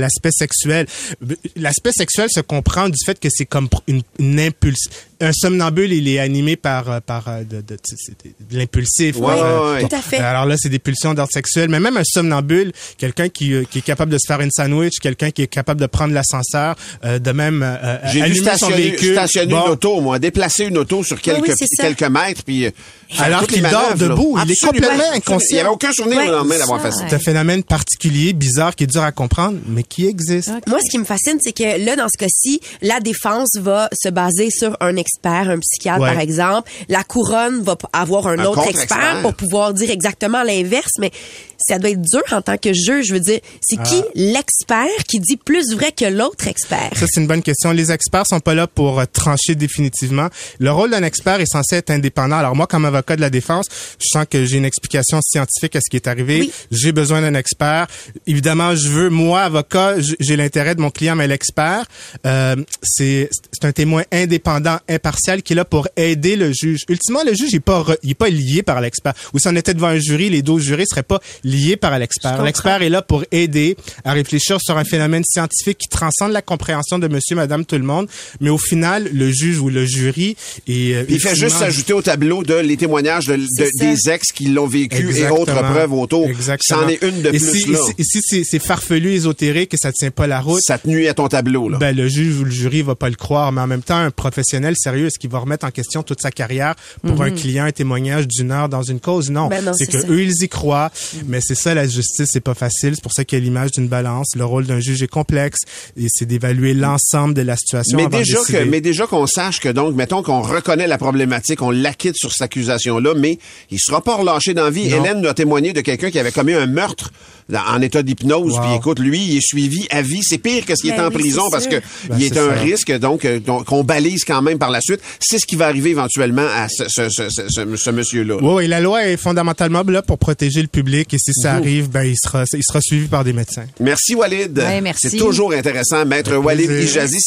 l'aspect 1.57 1.93
sexuel. 1.93 2.29
Se 2.31 2.41
comprend 2.41 2.89
du 2.89 2.99
fait 3.05 3.19
que 3.19 3.29
c'est 3.31 3.47
comme 3.47 3.69
une, 3.87 4.03
une 4.19 4.41
impulse. 4.41 4.89
Un 5.21 5.33
somnambule, 5.33 5.93
il 5.93 6.09
est 6.09 6.19
animé 6.19 6.57
par, 6.57 6.91
euh, 6.91 7.01
par 7.05 7.29
euh, 7.29 7.45
de, 7.45 7.61
de, 7.61 7.77
c'est 7.85 8.13
de 8.51 8.57
l'impulsif. 8.59 9.17
Ouais, 9.17 9.35
ouais, 9.35 9.73
ouais. 9.75 9.89
Tout 9.89 9.95
à 9.95 10.01
fait. 10.01 10.17
Alors 10.17 10.47
là, 10.47 10.57
c'est 10.59 10.69
des 10.71 10.79
pulsions 10.79 11.13
d'ordre 11.15 11.31
sexuel. 11.33 11.69
Mais 11.69 11.79
même 11.81 11.97
un 11.97 12.05
somnambule, 12.05 12.73
quelqu'un 12.97 13.29
qui, 13.29 13.53
euh, 13.53 13.65
qui 13.71 13.79
est 13.79 13.83
capable 13.83 14.11
de 14.13 14.19
se 14.19 14.27
faire 14.27 14.41
une 14.41 14.51
sandwich, 14.51 14.95
quelqu'un 15.01 15.31
qui 15.31 15.43
est 15.43 15.47
capable 15.47 15.81
de 15.81 15.87
prendre 15.87 16.15
l'ascenseur, 16.15 16.75
euh, 17.05 17.19
de 17.19 17.31
même 17.33 17.63
euh, 17.63 17.99
J'ai 18.07 18.21
vu 18.21 18.25
allumer 18.25 18.51
son 18.59 18.69
véhicule. 18.71 19.13
stationner 19.13 19.53
Bon. 19.53 19.67
une 19.67 19.71
auto, 19.73 20.01
moi, 20.01 20.19
déplacer 20.19 20.65
une 20.65 20.79
auto 20.79 21.05
sur 21.05 21.21
quelques, 21.21 21.49
oui, 21.49 21.55
c'est 21.57 21.67
ça. 21.71 21.83
quelques 21.85 22.03
mètres, 22.11 22.43
puis 22.45 22.67
euh, 22.67 22.71
Alors 23.19 23.47
qu'il 23.47 23.63
dort 23.63 23.91
là. 23.91 23.95
debout, 23.97 24.39
il 24.45 24.51
est 24.53 24.61
complètement 24.65 25.13
inconscient. 25.15 25.49
Il 25.51 25.55
n'y 25.55 25.61
avait 25.61 25.69
aucun 25.69 25.93
souvenir 25.93 26.19
Ouais, 26.19 26.27
le 26.27 26.33
lendemain 26.33 26.59
d'avoir 26.59 26.81
fait 26.81 26.93
ça. 26.93 27.05
C'est 27.09 27.17
un 27.17 27.19
phénomène 27.19 27.63
particulier, 27.63 28.33
bizarre, 28.33 28.75
qui 28.75 28.85
est 28.85 28.87
dur 28.87 29.03
à 29.03 29.13
comprendre, 29.13 29.59
mais 29.67 29.83
qui 29.83 30.07
existe. 30.07 30.51
Moi, 30.67 30.79
ce 30.85 30.91
qui 30.91 30.99
me 30.99 31.05
fascine, 31.05 31.39
c'est 31.43 31.53
que 31.53 31.85
là, 31.85 31.97
dans 31.97 32.09
ce 32.09 32.17
cas-ci, 32.17 32.61
la 32.83 33.01
défense 33.01 33.51
va 33.57 33.89
se 33.93 34.09
baser 34.09 34.51
sur 34.51 34.77
un 34.81 34.97
expert, 35.15 35.51
un 35.51 35.59
psychiatre, 35.59 36.01
Ouais. 36.01 36.13
par 36.13 36.21
exemple. 36.21 36.71
La 36.89 37.05
couronne 37.05 37.63
va 37.63 37.77
avoir 37.93 38.27
un, 38.29 38.39
Un 38.39 38.45
autre 38.45 38.69
expert 38.69 39.21
pour 39.23 39.35
pouvoir 39.35 39.75
dire 39.75 39.91
exactement 39.91 40.43
l'inverse, 40.43 40.93
mais 40.99 41.11
ça 41.59 41.79
doit 41.79 41.91
être 41.91 42.01
dur 42.01 42.23
en 42.33 42.41
tant 42.43 42.57
que 42.57 42.73
juge. 42.73 43.07
Je 43.09 43.13
veux 43.15 43.21
dire, 43.21 43.41
c'est 43.61 43.77
qui 43.83 44.03
l'expert 44.15 44.87
qui 45.09 45.21
dit 45.21 45.37
plus 45.37 45.75
vrai 45.75 45.93
que 45.93 46.05
l'autre 46.07 46.49
expert? 46.49 46.91
Ça, 46.97 47.07
c'est 47.09 47.21
une 47.21 47.27
bonne 47.27 47.43
question. 47.43 47.73
Les 47.73 47.93
experts 47.93 48.25
sont 48.29 48.41
pas 48.41 48.55
là 48.55 48.67
pour 48.67 48.99
euh, 49.01 49.05
trancher 49.13 49.55
définitivement. 49.55 50.29
Le 50.59 50.71
rôle 50.73 50.91
d'un 50.91 51.03
expert 51.03 51.41
est 51.41 51.47
censé 51.51 51.77
être 51.77 51.91
indépendant. 51.91 52.37
Alors 52.39 52.57
moi, 52.57 52.67
comme 52.67 52.85
avocat 52.85 53.17
de 53.17 53.21
la 53.21 53.31
défense, 53.31 53.67
je 53.99 54.07
sens 54.11 54.25
que 54.31 54.45
j'ai 54.45 54.57
une 54.57 54.65
explication 54.65 55.21
scientifique 55.23 55.77
à 55.77 55.81
ce 55.81 55.91
qui 55.91 55.97
est 55.97 56.07
arrivé. 56.09 56.41
Oui. 56.41 56.53
J'ai 56.71 56.93
besoin 56.93 57.21
d'un 57.21 57.35
expert. 57.35 57.87
Évidemment, 58.27 58.75
je 58.75 58.89
veux, 58.89 59.11
moi, 59.11 59.43
avocat, 59.43 59.97
j'ai 60.19 60.37
l'intérêt 60.37 60.75
de 60.75 60.81
mon 60.81 60.91
client, 60.91 61.15
mais 61.17 61.27
l'expert, 61.27 61.85
euh, 62.27 62.57
c'est 62.83 63.29
c'est 63.61 63.67
un 63.69 63.73
témoin 63.73 64.03
indépendant, 64.13 64.79
impartial, 64.89 65.43
qui 65.43 65.53
est 65.53 65.57
là 65.57 65.65
pour 65.65 65.89
aider 65.97 66.37
le 66.37 66.53
juge. 66.53 66.81
Ultimement, 66.89 67.21
le 67.27 67.35
juge, 67.35 67.49
il 67.53 67.57
est 67.57 67.61
pas, 67.61 67.81
re- 67.83 67.97
il 68.03 68.11
est 68.11 68.15
pas 68.15 68.29
lié 68.29 68.63
par 68.63 68.81
l'expert. 68.81 69.13
Ou 69.35 69.39
si 69.39 69.49
on 69.49 69.57
était 69.57 69.75
devant 69.75 69.89
un 69.89 69.99
jury, 69.99 70.31
les 70.31 70.43
deux 70.43 70.59
jurés 70.59 70.87
seraient 70.87 71.03
pas 71.03 71.21
liés 71.45 71.77
par 71.77 71.99
l'expert. 71.99 72.43
L'expert 72.43 72.83
est 72.83 72.89
là 72.89 73.03
pour 73.03 73.25
aider 73.33 73.77
à 74.05 74.13
réfléchir 74.13 74.59
sur 74.61 74.77
un 74.79 74.85
phénomène 74.85 75.25
scientifique 75.25 75.79
qui 75.79 75.89
transcende 75.89 76.33
la 76.33 76.43
compréhension 76.43 76.99
de 76.99 77.09
monsieur, 77.09 77.37
madame, 77.37 77.65
tout 77.65 77.77
le 77.77 77.83
monde. 77.85 78.09
Mais 78.41 78.51
au 78.51 78.59
final, 78.59 79.09
le 79.13 79.31
juge 79.31 79.59
ou 79.61 79.69
le 79.69 79.85
jury 79.85 80.37
est... 80.67 80.95
euh, 80.95 81.05
Puis 81.05 81.15
il 81.17 81.21
fait 81.21 81.35
juste 81.35 81.57
s'ajouter 81.57 81.93
au 81.93 82.03
tableau 82.03 82.43
de 82.43 82.55
les 82.55 82.77
témoignages 82.77 83.27
de, 83.27 83.37
de- 83.37 83.79
des 83.79 84.11
ex 84.11 84.33
qui 84.33 84.47
l'ont 84.49 84.67
vécu 84.67 85.17
et 85.17 85.29
autres 85.29 85.53
preuves 85.55 85.93
autour. 85.93 86.29
Exactement. 86.29 86.81
C'en 86.83 86.89
est 86.89 87.03
une 87.03 87.23
de 87.23 87.29
et 87.29 87.39
plus 87.39 87.51
si, 87.61 87.71
là. 87.71 87.79
et 87.79 87.83
si- 87.83 87.95
et 87.99 88.05
si 88.05 88.21
c'est 88.23 88.45
c'est 88.45 88.59
farfelu, 88.59 89.13
ésotérique, 89.13 89.75
et 89.75 89.77
ça 89.77 89.93
tient 89.93 90.11
pas 90.11 90.27
la 90.27 90.41
route, 90.41 90.61
Ça 90.63 90.79
te 90.79 90.89
nuit 90.89 91.09
à 91.09 91.15
ton 91.15 91.29
tableau 91.29 91.69
là. 91.69 91.79
ben, 91.79 91.95
le 91.95 92.09
juge 92.09 92.39
ou 92.41 92.45
le 92.45 92.51
jury 92.51 92.83
va 92.83 92.95
pas 92.95 93.09
le 93.09 93.17
croire, 93.17 93.50
mais 93.53 93.61
en 93.61 93.67
même 93.67 93.83
temps, 93.83 93.97
un 93.97 94.11
professionnel 94.11 94.75
sérieux, 94.77 95.07
est-ce 95.07 95.19
qu'il 95.19 95.31
va 95.31 95.39
remettre 95.39 95.67
en 95.67 95.71
question 95.71 96.03
toute 96.03 96.21
sa 96.21 96.31
carrière 96.31 96.75
pour 97.07 97.23
un 97.23 97.31
client, 97.31 97.65
un 97.65 97.73
témoignage 97.73 98.29
d'une 98.29 98.51
heure 98.53 98.69
dans 98.69 98.83
une 98.83 99.01
cause? 99.01 99.31
Non. 99.31 99.45
Mhm. 99.45 99.51
Ben 99.51 99.65
non, 99.65 99.73
c'est 99.73 99.87
que 99.87 100.01
ça. 100.01 100.09
eux, 100.09 100.23
ils 100.23 100.43
y 100.43 100.49
croient, 100.49 100.91
mais 101.27 101.41
c'est 101.41 101.55
ça, 101.55 101.75
la 101.75 101.87
justice, 101.87 102.29
c'est 102.33 102.41
pas 102.41 102.55
facile. 102.55 102.95
C'est 102.95 103.03
pour 103.03 103.13
ça 103.13 103.25
qu'il 103.25 103.39
y 103.39 103.43
a 103.43 103.45
l'image 103.45 103.73
d'une 103.73 103.89
balance. 103.89 104.29
Le 104.37 104.45
rôle 104.45 104.67
d'un 104.67 104.81
juge 104.81 105.03
est 105.03 105.09
complexe 105.09 105.61
et 105.97 106.07
c'est 106.09 106.27
d'évaluer 106.27 106.75
l'ensemble 106.75 107.35
de 107.35 107.43
la 107.43 107.57
situation 107.57 107.97
mais 107.97 108.05
avant 108.05 108.19
de 108.19 108.23
déjà 108.23 108.39
que, 108.39 108.53
décider. 108.53 108.65
mais 108.65 108.81
déjà 108.81 109.07
qu'on 109.07 109.27
sache 109.27 109.61
que 109.61 109.69
donc, 109.69 109.95
mettons 109.95 110.23
qu'on 110.23 110.43
reconnaît 110.43 110.87
la 110.87 110.99
problématique, 110.99 111.63
on 111.63 111.71
l'acquitte 111.71 112.17
sur 112.17 112.33
cette 112.33 112.43
accusation-là, 112.43 113.15
mais 113.15 113.39
il 113.71 113.79
sera 113.81 114.03
pas 114.03 114.17
relâché 114.17 114.55
dans 114.55 114.65
la 114.65 114.71
vie. 114.71 114.89
Non. 114.89 115.05
Hélène 115.05 115.27
a 115.27 115.35
témoigné 115.35 115.73
de 115.73 115.81
quelqu'un 115.81 116.11
qui 116.11 116.19
avait 116.19 116.33
commis 116.33 116.55
un 116.55 116.67
meurtre 116.67 117.11
en 117.57 117.81
état 117.83 118.03
d'hypnose. 118.03 118.53
Wow. 118.55 118.61
Puis 118.61 118.75
écoute, 118.77 118.99
lui, 118.99 119.19
il 119.25 119.37
est 119.39 119.41
suivi 119.47 119.87
à 119.91 120.03
vie. 120.03 120.21
C'est 120.23 120.39
pire 120.39 120.65
que 120.67 120.75
s'il 120.77 120.91
Ben 120.91 120.97
est 120.97 121.01
en 121.03 121.09
oui, 121.09 121.15
prison 121.15 121.43
parce 121.51 121.67
que. 121.67 121.77
Ben, 122.09 122.17
il 122.19 122.25
est, 122.25 122.37
un 122.37 122.49
ça. 122.55 122.61
risque 122.61 122.93
donc 122.99 123.25
euh, 123.25 123.39
donc, 123.41 123.65
qu'on 123.67 123.85
balise 123.85 124.25
quand 124.25 124.43
même 124.43 124.59
par 124.59 124.71
la 124.71 124.81
suite. 124.81 125.01
C'est 125.21 125.39
ce 125.39 125.47
qui 125.47 125.57
va 125.57 125.67
arriver 125.67 125.91
éventuellement 125.91 126.47
à 126.57 126.69
ce, 126.69 126.85
ce, 126.89 127.09
ce, 127.09 127.29
ce, 127.29 127.43
ce- 127.49 127.77
ce 127.77 127.91
monsieur-là. 127.91 128.37
Oui, 128.41 128.53
oui, 128.55 128.67
la 128.67 128.81
loi 128.81 129.07
est 129.07 129.17
fondamentalement 129.17 129.83
là 129.87 130.03
pour 130.03 130.19
protéger 130.19 130.63
le 130.63 130.69
public 130.69 131.13
et 131.15 131.19
si 131.19 131.33
ça 131.35 131.55
arrive, 131.55 131.89
ben 131.91 132.05
il 132.05 132.17
sera, 132.17 132.45
il 132.53 132.63
sera 132.63 132.81
suivi 132.81 133.07
par 133.09 133.25
des 133.25 133.33
médecins. 133.33 133.65
Merci 133.81 134.15
Walid. 134.15 134.57
Ouais, 134.59 134.81
merci. 134.81 135.11
C'est 135.11 135.17
toujours 135.17 135.53
intéressant, 135.53 136.05
maître 136.07 136.35
Walid. 136.37 136.71
Ijazi. 136.71 137.19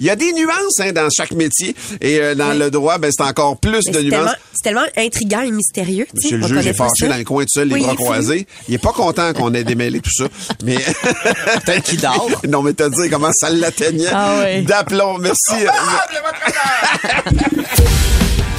Il 0.00 0.04
y 0.04 0.10
a 0.10 0.16
des 0.16 0.32
nuances 0.32 0.80
hein, 0.80 0.92
dans 0.92 1.08
chaque 1.10 1.32
métier 1.32 1.74
et 2.00 2.20
euh, 2.20 2.34
dans 2.34 2.52
le 2.58 2.70
droit, 2.70 2.98
ben 2.98 3.10
c'est 3.14 3.22
encore 3.22 3.58
plus 3.58 3.86
Mais 3.86 3.92
de 3.92 3.98
nuances. 4.02 4.10
tellement, 4.10 4.32
c'est 4.52 4.62
tellement 4.62 4.86
intriguant 4.96 5.40
et 5.42 5.50
mystérieux. 5.50 6.06
Monsieur 6.14 6.38
le 6.38 6.46
juge 6.48 6.66
est 6.66 6.74
fâché 6.74 7.08
dans 7.08 7.16
le 7.16 7.24
coin 7.24 7.42
tout 7.44 7.48
seul, 7.54 7.68
les 7.68 7.74
Oui, 7.74 7.82
bras 7.82 7.94
croisés. 7.94 8.46
Il 8.68 8.74
est 8.74 8.78
pas 8.78 8.92
content 8.92 9.32
qu'on 9.32 9.52
ait 9.54 9.59
démêlé 9.64 10.00
tout 10.00 10.12
ça. 10.12 10.24
Mais 10.64 10.76
Peut-être 11.64 11.84
qu'il 11.84 12.00
dort. 12.00 12.28
non, 12.48 12.62
mais 12.62 12.72
t'as 12.72 12.88
dit 12.88 13.08
comment 13.10 13.32
ça 13.32 13.50
l'atteignait. 13.50 14.08
Ah 14.12 14.40
oui. 14.44 14.62
D'aplomb. 14.62 15.18
Merci. 15.18 15.66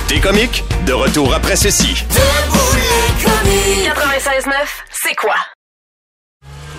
Des 0.10 0.20
comiques, 0.20 0.63
de 0.86 0.93
retour 0.93 1.34
après 1.34 1.55
ceci. 1.55 2.05
96.9, 3.24 4.53
c'est 4.91 5.15
quoi? 5.15 5.36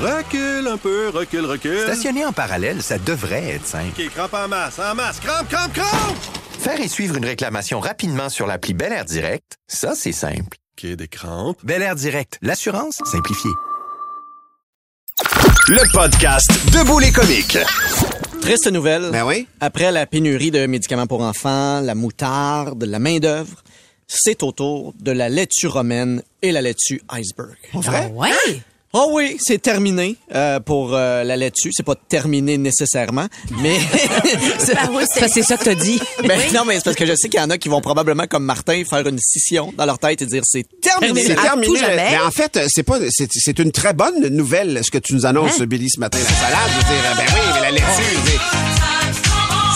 Recule 0.00 0.67
un 0.67 0.76
peu, 0.76 1.11
recule, 1.11 1.47
recule. 1.47 1.81
Stationner 1.85 2.26
en 2.26 2.33
parallèle, 2.33 2.83
ça 2.83 2.99
devrait 2.99 3.50
être 3.55 3.67
simple. 3.67 3.93
OK, 3.99 4.11
crampe 4.11 4.35
en 4.35 4.49
masse, 4.49 4.79
en 4.79 4.95
masse. 4.95 5.21
Crampe, 5.21 5.49
crampe, 5.49 5.73
crampe! 5.73 6.17
Faire 6.59 6.81
et 6.81 6.88
suivre 6.88 7.17
une 7.17 7.25
réclamation 7.25 7.81
rapidement 7.81 8.29
sur 8.29 8.47
l'appli 8.47 8.75
Bel 8.75 8.93
Air 8.93 9.05
Direct, 9.05 9.59
ça, 9.69 9.95
c'est 9.95 10.12
simple. 10.12 10.57
OK, 10.76 10.87
des 10.87 11.09
crampes. 11.09 11.59
Bel 11.62 11.83
Air 11.83 11.95
Direct, 11.95 12.38
l'assurance 12.43 13.00
simplifiée. 13.05 13.50
Le 15.69 15.92
podcast 15.92 16.50
Debout 16.73 16.99
les 16.99 17.12
comiques. 17.12 17.57
Triste 18.40 18.71
nouvelle. 18.73 19.11
Ben 19.12 19.25
oui. 19.25 19.47
Après 19.61 19.92
la 19.92 20.07
pénurie 20.07 20.50
de 20.50 20.66
médicaments 20.66 21.07
pour 21.07 21.23
enfants, 21.23 21.81
la 21.81 21.95
moutarde, 21.95 22.83
la 22.83 22.99
main-d'œuvre, 22.99 23.62
c'est 24.09 24.42
au 24.42 24.50
tour 24.50 24.92
de 24.99 25.12
la 25.12 25.28
laitue 25.28 25.69
romaine 25.69 26.23
et 26.42 26.50
la 26.50 26.62
laitue 26.62 27.00
iceberg. 27.12 27.57
Vrai? 27.75 28.11
Ouais? 28.14 28.31
Oh 28.94 29.08
oui, 29.12 29.38
c'est 29.40 29.61
terminé 29.62 30.16
euh, 30.34 30.61
pour 30.61 30.94
euh, 30.94 31.25
la 31.25 31.37
laitue. 31.37 31.70
C'est 31.72 31.82
pas 31.82 31.94
terminé 31.94 32.58
nécessairement, 32.58 33.26
mais 33.62 33.78
c'est 34.58 34.75
Ça, 35.18 35.28
c'est 35.28 35.42
ça 35.42 35.56
que 35.56 35.64
t'as 35.64 35.75
dit. 35.75 35.99
ben, 36.25 36.38
non, 36.52 36.64
mais 36.66 36.75
c'est 36.75 36.84
parce 36.84 36.96
que 36.96 37.06
je 37.06 37.14
sais 37.14 37.28
qu'il 37.30 37.40
y 37.40 37.42
en 37.42 37.49
a 37.49 37.56
qui 37.56 37.68
vont 37.70 37.80
probablement, 37.80 38.26
comme 38.26 38.44
Martin, 38.44 38.82
faire 38.88 39.06
une 39.06 39.18
scission 39.18 39.72
dans 39.78 39.87
leur 39.87 39.99
tête 39.99 40.20
et 40.20 40.26
dire 40.26 40.42
c'est 40.44 40.66
terminé. 40.82 41.22
C'est 41.25 41.38
À 41.38 41.42
terminé. 41.42 41.66
tout 41.68 41.76
jamais. 41.76 42.11
Mais 42.11 42.18
en 42.18 42.30
fait, 42.30 42.58
c'est 42.68 42.82
pas, 42.82 42.99
c'est, 43.11 43.28
c'est 43.32 43.58
une 43.58 43.72
très 43.72 43.94
bonne 43.94 44.28
nouvelle, 44.28 44.80
ce 44.84 44.90
que 44.90 44.99
tu 44.99 45.14
nous 45.14 45.25
annonces, 45.26 45.61
Hein? 45.61 45.64
Billy, 45.66 45.88
ce 45.88 45.99
matin. 45.99 46.18
La 46.18 46.25
salade, 46.34 46.58
je 46.70 46.76
veux 46.87 46.92
dire, 46.92 47.14
ben 47.16 47.25
oui, 47.34 47.50
mais 47.54 47.61
la 47.61 47.70
laitue, 47.70 49.01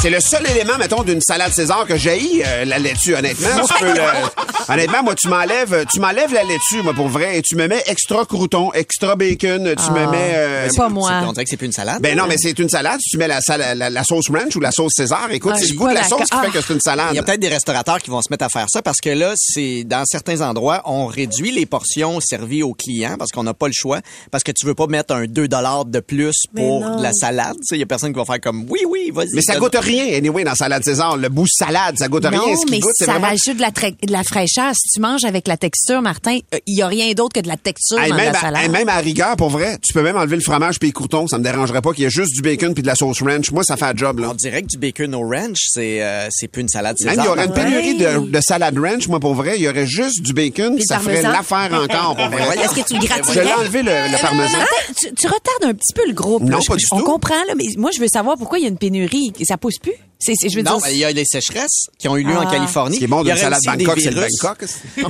c'est 0.07 0.13
le 0.13 0.21
seul 0.21 0.47
élément, 0.55 0.79
mettons, 0.79 1.03
d'une 1.03 1.21
salade 1.21 1.53
César 1.53 1.85
que 1.85 1.97
j'ai, 1.97 2.21
la 2.65 2.79
laitue, 2.79 3.15
honnêtement. 3.17 3.49
Tu 3.67 3.75
peux 3.85 3.93
le- 3.93 4.73
honnêtement, 4.73 5.03
moi, 5.03 5.17
tu 5.17 5.27
m'enlèves, 5.29 5.85
tu 5.93 5.99
m'enlèves 5.99 6.33
la 6.33 6.45
laitue, 6.45 6.81
moi, 6.85 6.95
pour 6.95 7.09
vrai, 7.09 7.39
et 7.39 7.43
tu 7.43 7.57
me 7.57 7.67
mets 7.67 7.83
extra 7.87 8.25
crouton, 8.25 8.73
extra 8.73 9.17
bacon, 9.17 9.75
tu 9.77 9.91
me 9.93 10.07
mets, 10.09 10.33
euh, 10.35 10.69
Pas 10.77 10.89
moi. 10.89 11.11
On 11.27 11.33
dirait 11.33 11.43
que 11.43 11.51
c'est 11.51 11.57
plus 11.57 11.67
une 11.67 11.73
salade. 11.73 12.01
ben 12.01 12.17
non, 12.17 12.27
mais 12.29 12.37
c'est 12.39 12.57
une 12.57 12.69
salade. 12.69 13.01
Si 13.01 13.11
tu 13.11 13.19
mets 13.19 13.27
la, 13.27 13.41
sal- 13.41 13.77
la, 13.77 13.91
la 13.91 14.05
sauce 14.05 14.29
ranch 14.31 14.55
ou 14.55 14.61
la 14.61 14.71
sauce 14.71 14.93
César, 14.97 15.27
écoute, 15.33 15.55
Ah, 15.57 15.59
c'est 15.61 15.71
le 15.73 15.75
goût 15.77 15.89
de 15.89 15.95
la 15.95 16.05
sauce 16.05 16.29
qui 16.31 16.39
fait 16.39 16.51
que 16.53 16.61
c'est 16.65 16.75
une 16.75 16.81
salade. 16.81 17.09
Il 17.11 17.17
y 17.17 17.19
a 17.19 17.23
peut-être 17.25 17.41
des 17.41 17.49
restaurateurs 17.49 17.99
qui 17.99 18.11
vont 18.11 18.23
se 18.23 18.29
mettre 18.31 18.45
à 18.45 18.49
faire 18.49 18.67
ça 18.69 18.83
parce 18.83 19.01
que 19.01 19.11
là, 19.11 19.33
c'est 19.37 19.83
dans 19.83 20.05
certains 20.05 20.41
endroits, 20.41 20.83
on 20.85 21.07
réduit 21.07 21.51
les 21.51 21.67
portions 21.67 22.21
servies 22.21 22.63
aux 22.63 22.75
clients 22.75 23.17
parce 23.19 23.33
qu'on 23.33 23.43
n'a 23.43 23.55
pas 23.55 23.67
le 23.67 23.75
choix 23.75 23.99
parce 24.31 24.45
que 24.45 24.53
tu 24.53 24.67
veux 24.67 24.75
pas 24.77 24.87
mettre 24.87 25.15
un 25.15 25.25
2 25.27 25.49
de 25.49 26.01
plus 26.01 26.35
pour 26.55 26.97
de 26.97 27.03
la 27.03 27.13
salade. 27.13 27.57
Il 27.73 27.79
y 27.79 27.83
a 27.83 27.87
personne 27.87 28.13
qui 28.13 28.19
va 28.21 28.25
faire 28.25 28.41
comme 28.41 28.67
oui, 28.69 28.81
oui, 28.89 29.11
vas-y. 29.13 29.31
Mais 29.35 29.43
ça 29.43 29.57
goûte 29.57 29.75
rien, 29.81 29.96
anyway, 30.01 30.45
dans 30.45 30.55
salade 30.55 30.83
César. 30.85 31.17
Le 31.17 31.29
bout 31.29 31.47
salade, 31.49 31.97
ça 31.99 32.09
goûte 32.09 32.25
rien. 32.27 32.41
Ce 32.57 32.65
qui 32.67 32.71
mais 32.73 32.79
goûte, 32.81 32.91
c'est 32.95 33.05
ça 33.07 33.13
vraiment... 33.13 33.29
rajoute 33.29 33.57
de 33.57 33.61
la, 33.61 33.71
tra- 33.71 34.07
de 34.07 34.13
la 34.13 34.23
fraîcheur. 34.25 34.73
Si 34.75 34.89
tu 34.95 35.01
manges 35.01 35.25
avec 35.25 35.47
la 35.49 35.57
texture, 35.57 36.03
Martin, 36.03 36.39
euh, 36.55 36.59
il 36.67 36.77
y 36.79 36.83
a 36.83 36.87
rien 36.87 37.13
d'autre 37.13 37.35
que 37.35 37.41
de 37.41 37.49
la 37.49 37.57
texture 37.57 37.99
Hey, 37.99 38.11
dans 38.11 38.17
même, 38.17 38.33
la 38.33 38.39
à, 38.39 38.41
salade. 38.41 38.63
hey, 38.65 38.69
même 38.69 38.89
à 38.89 38.97
rigueur, 38.99 39.37
pour 39.37 39.51
vrai, 39.51 39.79
tu 39.83 39.93
peux 39.93 40.03
même 40.03 40.17
enlever 40.17 40.37
le 40.37 40.43
fromage 40.43 40.79
puis 40.79 40.89
les 40.89 40.93
croutons, 40.93 41.27
ça 41.27 41.39
me 41.39 41.45
dérangerait 41.45 41.83
pas 41.83 41.93
qu'il 41.93 42.05
y 42.05 42.07
ait 42.07 42.11
juste 42.11 42.33
du 42.35 42.43
bacon 42.43 42.75
puis 42.75 42.83
de 42.83 42.87
la 42.89 42.95
sauce 42.95 43.23
ranch. 43.23 43.51
Moi, 43.53 43.63
ça 43.65 43.77
fait 43.77 43.85
un 43.87 43.95
job, 43.97 44.19
là. 44.21 44.29
On 44.31 44.35
dirait 44.35 44.63
que 44.63 44.69
du 44.69 44.79
bacon 44.79 45.15
au 45.15 45.21
ranch, 45.29 45.59
c'est 45.71 46.03
euh, 46.03 46.29
c'est 46.31 46.49
plus 46.49 46.63
une 46.63 46.69
salade 46.69 46.97
César. 46.99 47.15
il 47.17 47.25
y 47.25 47.29
aurait 47.29 47.45
une 47.47 47.53
Ouais. 47.53 47.65
pénurie 47.65 47.97
de, 47.97 48.31
de 48.31 48.41
salade 48.41 48.79
ranch, 48.79 49.09
moi, 49.09 49.21
pour 49.21 49.35
vrai. 49.35 49.55
Il 49.57 49.63
y 49.63 49.69
aurait 49.69 49.87
juste 49.87 50.21
du 50.23 50.33
bacon, 50.33 50.75
Puis 50.77 50.85
ça 50.87 50.99
ferait 50.99 51.23
l'affaire 51.23 51.71
encore, 51.73 52.17
pour 52.17 52.29
vrai. 52.31 52.57
Est-ce 52.63 52.75
que 52.75 52.87
tu 52.87 52.95
le 52.95 53.01
Je 53.33 53.41
l'ai 53.41 53.53
enlevé, 53.53 53.83
le, 53.83 53.91
le 54.13 54.21
parmesan. 54.21 54.59
Martin, 54.59 54.93
tu, 54.99 55.15
tu 55.15 55.27
retardes 55.27 55.65
un 55.65 55.75
petit 55.75 55.93
peu 55.95 56.07
le 56.07 56.13
groupe. 56.13 56.43
Non, 56.43 56.59
pas 56.67 56.77
du 56.77 56.85
On 56.93 56.99
tout. 56.99 57.05
comprend, 57.05 57.35
là, 57.49 57.55
mais 57.57 57.65
moi, 57.77 57.91
je 57.95 58.01
veux 58.01 58.09
savoir 58.09 58.37
pourquoi 58.37 58.59
il 58.59 58.63
y 58.63 58.65
a 58.67 58.69
une 58.69 58.79
pénurie. 58.79 59.33
Ça 59.45 59.57
pousse 59.57 59.79
plus. 59.87 60.16
Je 60.21 60.57
veux 60.57 60.63
Non, 60.63 60.79
dire, 60.79 60.87
mais 60.87 60.93
il 60.95 60.99
y 60.99 61.05
a 61.05 61.13
les 61.13 61.25
sécheresses 61.25 61.87
qui 61.99 62.09
ont 62.09 62.17
eu 62.17 62.23
lieu 62.25 62.37
en 62.37 62.47
Ah. 62.47 62.51
Californie. 62.51 62.95
Ce 62.97 62.99
qui 63.01 63.05
est 63.05 63.09
bon 63.09 63.23
d'une 63.23 63.37
salade 63.37 63.61
Bangkok, 63.65 64.01
c'est 64.01 64.11
le. 64.11 64.21
Bangkok. 64.23 64.65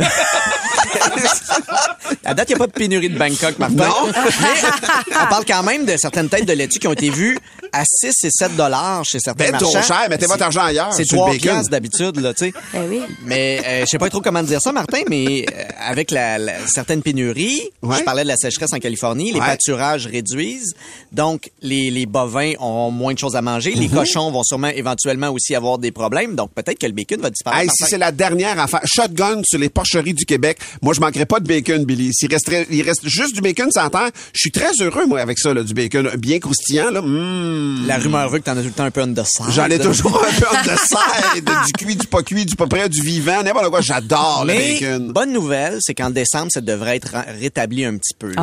À 2.25 2.35
date, 2.35 2.49
il 2.51 2.53
n'y 2.53 2.57
a 2.57 2.59
pas 2.59 2.67
de 2.67 2.73
pénurie 2.73 3.09
de 3.09 3.17
Bangkok, 3.19 3.59
Martin. 3.59 3.75
Non. 3.77 3.95
Mais 4.13 5.17
on 5.23 5.27
parle 5.29 5.45
quand 5.47 5.63
même 5.63 5.85
de 5.85 5.97
certaines 5.97 6.29
têtes 6.29 6.45
de 6.47 6.53
laitue 6.53 6.79
qui 6.81 6.89
ont 6.89 6.93
été 6.93 7.09
vues 7.11 7.39
à 7.73 7.85
6 7.85 8.13
et 8.25 8.31
7 8.31 8.57
dollars 8.57 9.05
chez 9.05 9.19
certains 9.21 9.51
Ben, 9.53 9.59
trop 9.59 9.73
marchands. 9.73 9.95
cher. 9.95 10.07
Mettez 10.11 10.27
votre 10.27 10.43
argent 10.43 10.63
ailleurs, 10.63 10.93
C'est 10.93 11.05
sur 11.05 11.17
le 11.17 11.21
3 11.21 11.31
bacon. 11.33 11.41
piastres 11.51 11.71
d'habitude, 11.71 12.21
là, 12.21 12.35
tu 12.35 12.47
sais. 12.47 12.55
Ben 12.73 12.87
oui. 12.89 13.03
Mais 13.25 13.61
euh, 13.65 13.81
je 13.83 13.87
sais 13.87 13.99
pas 13.99 14.09
trop 14.11 14.21
comment 14.21 14.43
dire 14.43 14.61
ça, 14.61 14.73
Martin, 14.73 15.03
mais 15.09 15.47
euh, 15.53 15.63
avec 15.81 16.11
la, 16.11 16.39
la- 16.39 16.67
certaines 16.67 17.03
pénuries, 17.03 17.63
Ouais. 17.83 17.97
je 17.99 18.03
parlais 18.03 18.23
de 18.25 18.29
la 18.29 18.37
sécheresse 18.37 18.73
en 18.73 18.79
Californie, 18.79 19.33
les 19.33 19.41
Ouais. 19.41 19.47
pâturages 19.47 20.07
réduisent, 20.07 20.75
donc 21.13 21.51
les, 21.63 21.91
les 21.91 22.07
bovins 22.07 22.53
ont 22.59 22.91
moins 22.91 23.15
de 23.15 23.19
choses 23.19 23.37
à 23.37 23.43
manger, 23.43 23.73
les 23.75 23.89
Mhm. 23.89 23.95
cochons 23.95 24.31
vont 24.33 24.43
sûrement 24.43 24.69
éventuellement 24.69 24.96
aussi 25.31 25.55
avoir 25.55 25.79
des 25.79 25.93
problèmes, 25.93 26.35
donc 26.35 26.53
peut-être 26.55 26.79
que 26.79 26.87
le 26.87 26.93
bacon 26.93 27.21
va 27.21 27.31
disparaître. 27.31 27.63
Hey, 27.63 27.71
si 27.71 27.85
c'est 27.89 27.99
la 27.99 28.13
dernière 28.13 28.59
affaire, 28.59 28.81
shotgun 28.85 29.43
sur 29.45 29.59
les 29.59 29.69
porcheries 29.69 30.15
du 30.15 30.25
Québec, 30.25 30.59
moi 30.83 30.95
je 30.95 31.01
manquerais 31.01 31.27
pas 31.27 31.41
de 31.41 31.47
bacon, 31.47 31.85
Billy. 31.85 32.13
S'il 32.13 32.31
resterait, 32.31 32.67
il 32.71 32.83
reste 32.83 33.07
juste 33.07 33.35
du 33.35 33.41
bacon 33.41 33.71
sans 33.71 33.89
terre, 33.91 34.11
je 34.33 34.39
suis 34.39 34.51
très 34.51 34.71
heureux 34.81 35.07
moi 35.07 35.21
avec 35.21 35.39
ça, 35.39 35.53
là, 35.55 35.63
du 35.63 35.75
bacon 35.75 36.11
bien 36.19 36.39
croustillant 36.39 36.91
là. 36.91 37.03
Mmh. 37.03 37.87
La 37.87 37.99
rumeur 37.99 38.29
veut 38.29 38.39
que 38.39 38.45
t'en 38.45 38.57
as 38.57 38.63
tout 38.63 38.69
le 38.69 38.73
temps 38.73 38.85
un 38.85 38.91
peu 38.91 39.03
on 39.03 39.13
the 39.13 39.25
side. 39.25 39.47
J'en 39.51 39.67
ai 39.67 39.79
toujours 39.79 40.23
un 40.23 40.33
peu 40.33 40.71
de 40.71 40.77
side, 41.35 41.51
du 41.67 41.73
cuit, 41.73 41.97
du 41.97 42.07
pas 42.07 42.23
cuit, 42.23 42.47
du 42.47 42.57
pas 42.57 42.67
prêt, 42.67 42.89
du 42.89 43.03
vivant, 43.03 43.43
n'importe 43.43 43.71
quoi. 43.71 43.81
J'adore 43.81 44.45
le 44.47 44.55
bacon. 44.55 45.13
bonne 45.13 45.33
nouvelle, 45.33 45.79
c'est 45.81 45.95
qu'en 45.95 46.11
décembre, 46.11 46.51
ça 46.51 46.61
devrait 46.61 46.97
être 46.97 47.15
rétabli 47.41 47.85
un 47.85 47.97
petit 47.97 48.15
peu. 48.19 48.33
là. 48.33 48.43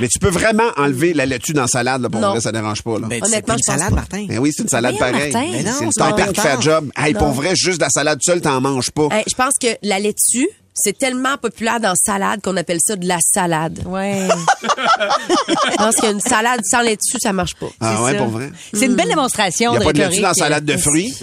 Mais 0.00 0.08
tu 0.08 0.18
peux 0.18 0.28
vraiment 0.30 0.70
enlever 0.76 1.12
la 1.14 1.26
laitue 1.26 1.52
dans 1.52 1.62
la 1.62 1.66
salade, 1.68 2.02
là, 2.02 2.08
pour 2.08 2.20
Non. 2.20 2.30
vrai, 2.30 2.40
ça 2.40 2.52
dérange 2.52 2.82
pas. 2.82 2.98
Là. 2.98 3.06
Ben, 3.08 3.22
Honnêtement, 3.24 3.54
une 3.54 3.60
je 3.60 3.64
pense 3.66 3.76
salade, 3.76 3.90
pas. 3.90 3.94
Martin. 3.96 4.26
Ben 4.28 4.38
oui, 4.38 4.52
c'est 4.54 4.62
une 4.62 4.68
salade 4.68 4.94
Voyons, 4.98 5.12
pareille. 5.12 5.32
Martin. 5.32 5.48
Mais 5.52 5.62
non, 5.62 5.72
c'est 5.78 5.84
le 5.86 5.90
c'est 5.92 6.00
pas 6.00 6.10
topping 6.10 6.32
qui 6.32 6.40
fait 6.40 6.56
le 6.56 6.62
job. 6.62 6.90
Hey, 6.96 7.14
pour 7.14 7.28
vrai, 7.32 7.56
juste 7.56 7.78
de 7.78 7.84
la 7.84 7.90
salade 7.90 8.18
seule, 8.22 8.40
t'en 8.40 8.60
manges 8.60 8.90
pas. 8.90 9.08
Hey, 9.10 9.24
je 9.28 9.34
pense 9.34 9.54
que 9.60 9.68
la 9.82 9.98
laitue, 9.98 10.48
c'est 10.74 10.96
tellement 10.96 11.36
populaire 11.38 11.80
dans 11.80 11.94
salade 11.96 12.40
qu'on 12.42 12.56
appelle 12.56 12.78
ça 12.80 12.94
de 12.94 13.06
la 13.08 13.18
salade. 13.20 13.80
ouais. 13.86 14.28
Je 15.72 15.76
pense 15.76 15.96
qu'une 15.96 16.20
salade 16.20 16.60
sans 16.64 16.82
laitue, 16.82 17.18
ça 17.20 17.32
marche 17.32 17.54
pas. 17.56 17.66
ah 17.80 18.02
ouais, 18.02 18.12
ça. 18.12 18.18
pour 18.18 18.28
vrai? 18.28 18.50
C'est 18.72 18.86
une 18.86 18.94
belle 18.94 19.08
démonstration 19.08 19.72
Il 19.72 19.72
n'y 19.72 19.76
a 19.76 19.80
de 19.80 19.84
pas 19.86 19.92
de 19.92 19.98
laitue 19.98 20.20
dans 20.20 20.28
la 20.28 20.34
salade 20.34 20.64
de 20.64 20.76
fruits? 20.76 21.14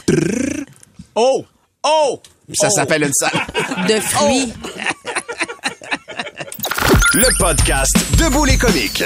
Oh! 1.16 1.46
Oh! 1.84 2.20
Ça 2.54 2.68
Oh! 2.70 2.76
s'appelle 2.76 3.04
une 3.04 3.14
salade. 3.14 3.88
De 3.88 4.00
fruits. 4.00 4.54
Le 7.18 7.38
podcast 7.38 7.96
Debout 8.20 8.44
les 8.46 8.58
comiques. 8.58 9.04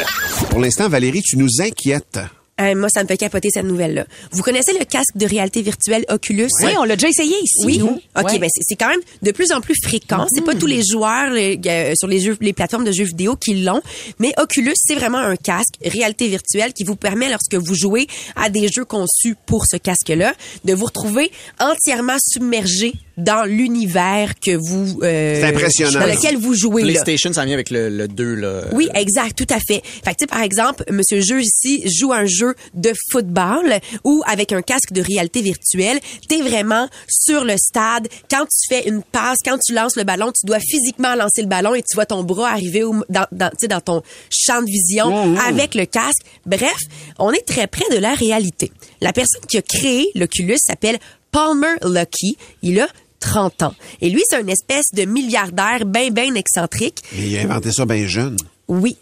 Pour 0.49 0.59
l'instant, 0.59 0.89
Valérie, 0.89 1.21
tu 1.21 1.37
nous 1.37 1.47
inquiètes. 1.59 2.19
Hey, 2.57 2.75
moi, 2.75 2.89
ça 2.89 3.03
me 3.03 3.07
fait 3.07 3.15
capoter 3.15 3.49
cette 3.53 3.63
nouvelle-là. 3.63 4.03
Vous 4.31 4.41
connaissez 4.43 4.73
le 4.77 4.83
casque 4.83 5.15
de 5.15 5.25
réalité 5.25 5.61
virtuelle 5.61 6.03
Oculus? 6.09 6.49
Oui, 6.61 6.71
on 6.77 6.83
l'a 6.83 6.97
déjà 6.97 7.07
essayé 7.07 7.33
ici. 7.41 7.63
Oui. 7.65 7.77
nous. 7.77 8.01
OK, 8.17 8.23
Ouais. 8.33 8.37
ben 8.39 8.49
c'est 8.51 8.75
quand 8.75 8.89
même 8.89 8.99
de 9.21 9.31
plus 9.31 9.53
en 9.53 9.61
plus 9.61 9.75
fréquent. 9.81 10.25
C'est 10.33 10.43
pas 10.43 10.55
tous 10.55 10.65
les 10.65 10.81
joueurs 10.83 11.29
les- 11.31 11.57
euh, 11.67 11.93
sur 11.97 12.09
les 12.09 12.19
jeux, 12.19 12.35
les 12.41 12.51
plateformes 12.51 12.83
de 12.83 12.91
jeux 12.91 13.05
vidéo 13.05 13.37
qui 13.37 13.61
l'ont, 13.61 13.81
mais 14.19 14.33
Oculus, 14.37 14.73
c'est 14.75 14.95
vraiment 14.95 15.19
un 15.19 15.37
casque 15.37 15.75
réalité 15.85 16.27
virtuelle 16.27 16.73
qui 16.73 16.83
vous 16.83 16.97
permet, 16.97 17.29
lorsque 17.29 17.55
vous 17.55 17.75
jouez 17.75 18.07
à 18.35 18.49
des 18.49 18.67
jeux 18.67 18.83
conçus 18.85 19.35
pour 19.45 19.63
ce 19.65 19.77
casque-là, 19.77 20.33
de 20.65 20.73
vous 20.73 20.85
retrouver 20.85 21.31
entièrement 21.61 22.17
submergé 22.19 22.91
dans 23.19 23.43
l'univers 23.45 24.33
que 24.39 24.55
vous 24.55 24.99
euh, 25.03 25.35
C'est 25.39 25.43
impressionnant. 25.47 25.99
dans 25.99 26.05
lequel 26.07 26.37
vous 26.37 26.55
jouez. 26.55 26.81
là. 26.83 26.87
PlayStation, 27.03 27.31
ça 27.33 27.45
vient 27.45 27.53
avec 27.53 27.69
le, 27.69 27.89
le 27.89 28.07
2, 28.07 28.33
là. 28.35 28.61
Oui, 28.73 28.89
exact, 28.95 29.37
tout 29.37 29.53
à 29.53 29.59
fait. 29.59 29.81
Fait 29.83 30.11
que, 30.11 30.15
tu 30.15 30.15
sais, 30.21 30.27
par 30.27 30.41
exemple, 30.41 30.83
Monsieur 30.91 31.21
Jeu 31.21 31.41
ici 31.41 31.83
joue 31.99 32.11
un 32.13 32.25
jeu 32.25 32.55
de 32.73 32.91
football 33.11 33.75
où, 34.03 34.23
avec 34.25 34.51
un 34.51 34.61
casque 34.61 34.91
de 34.91 35.01
réalité 35.01 35.41
virtuelle, 35.41 35.99
t'es 36.27 36.41
vraiment 36.41 36.87
sur 37.09 37.43
le 37.43 37.55
stade. 37.57 38.07
Quand 38.29 38.45
tu 38.45 38.73
fais 38.75 38.87
une 38.87 39.03
passe, 39.03 39.37
quand 39.45 39.57
tu 39.63 39.73
lances 39.73 39.95
le 39.95 40.03
ballon, 40.03 40.31
tu 40.31 40.45
dois 40.45 40.59
physiquement 40.59 41.15
lancer 41.15 41.41
le 41.41 41.47
ballon 41.47 41.75
et 41.75 41.81
tu 41.81 41.95
vois 41.95 42.05
ton 42.05 42.23
bras 42.23 42.49
arriver 42.51 42.83
au- 42.83 43.03
dans, 43.09 43.25
dans, 43.31 43.49
tu 43.49 43.55
sais, 43.61 43.67
dans 43.67 43.81
ton 43.81 44.01
champ 44.31 44.61
de 44.61 44.67
vision 44.67 45.35
avec 45.47 45.75
le 45.75 45.85
casque. 45.85 46.21
Bref, 46.45 46.77
on 47.17 47.31
est 47.31 47.45
très 47.45 47.67
près 47.67 47.85
de 47.91 47.97
la 47.97 48.13
réalité. 48.13 48.71
La 49.01 49.13
personne 49.13 49.41
qui 49.47 49.57
a 49.57 49.61
créé 49.61 50.09
l'Oculus 50.15 50.57
s'appelle 50.57 50.97
Palmer 51.31 51.75
Lucky. 51.83 52.37
Il 52.63 52.79
a 52.79 52.87
30 53.19 53.63
ans. 53.63 53.75
Et 54.01 54.09
lui, 54.09 54.21
c'est 54.29 54.41
une 54.41 54.49
espèce 54.49 54.91
de 54.93 55.05
milliardaire 55.05 55.85
bien, 55.85 56.09
bien 56.11 56.33
excentrique. 56.35 57.03
Mais 57.13 57.29
il 57.29 57.37
a 57.37 57.41
inventé 57.41 57.71
ça 57.71 57.85
bien 57.85 58.07
jeune. 58.07 58.37
Oui. 58.67 58.97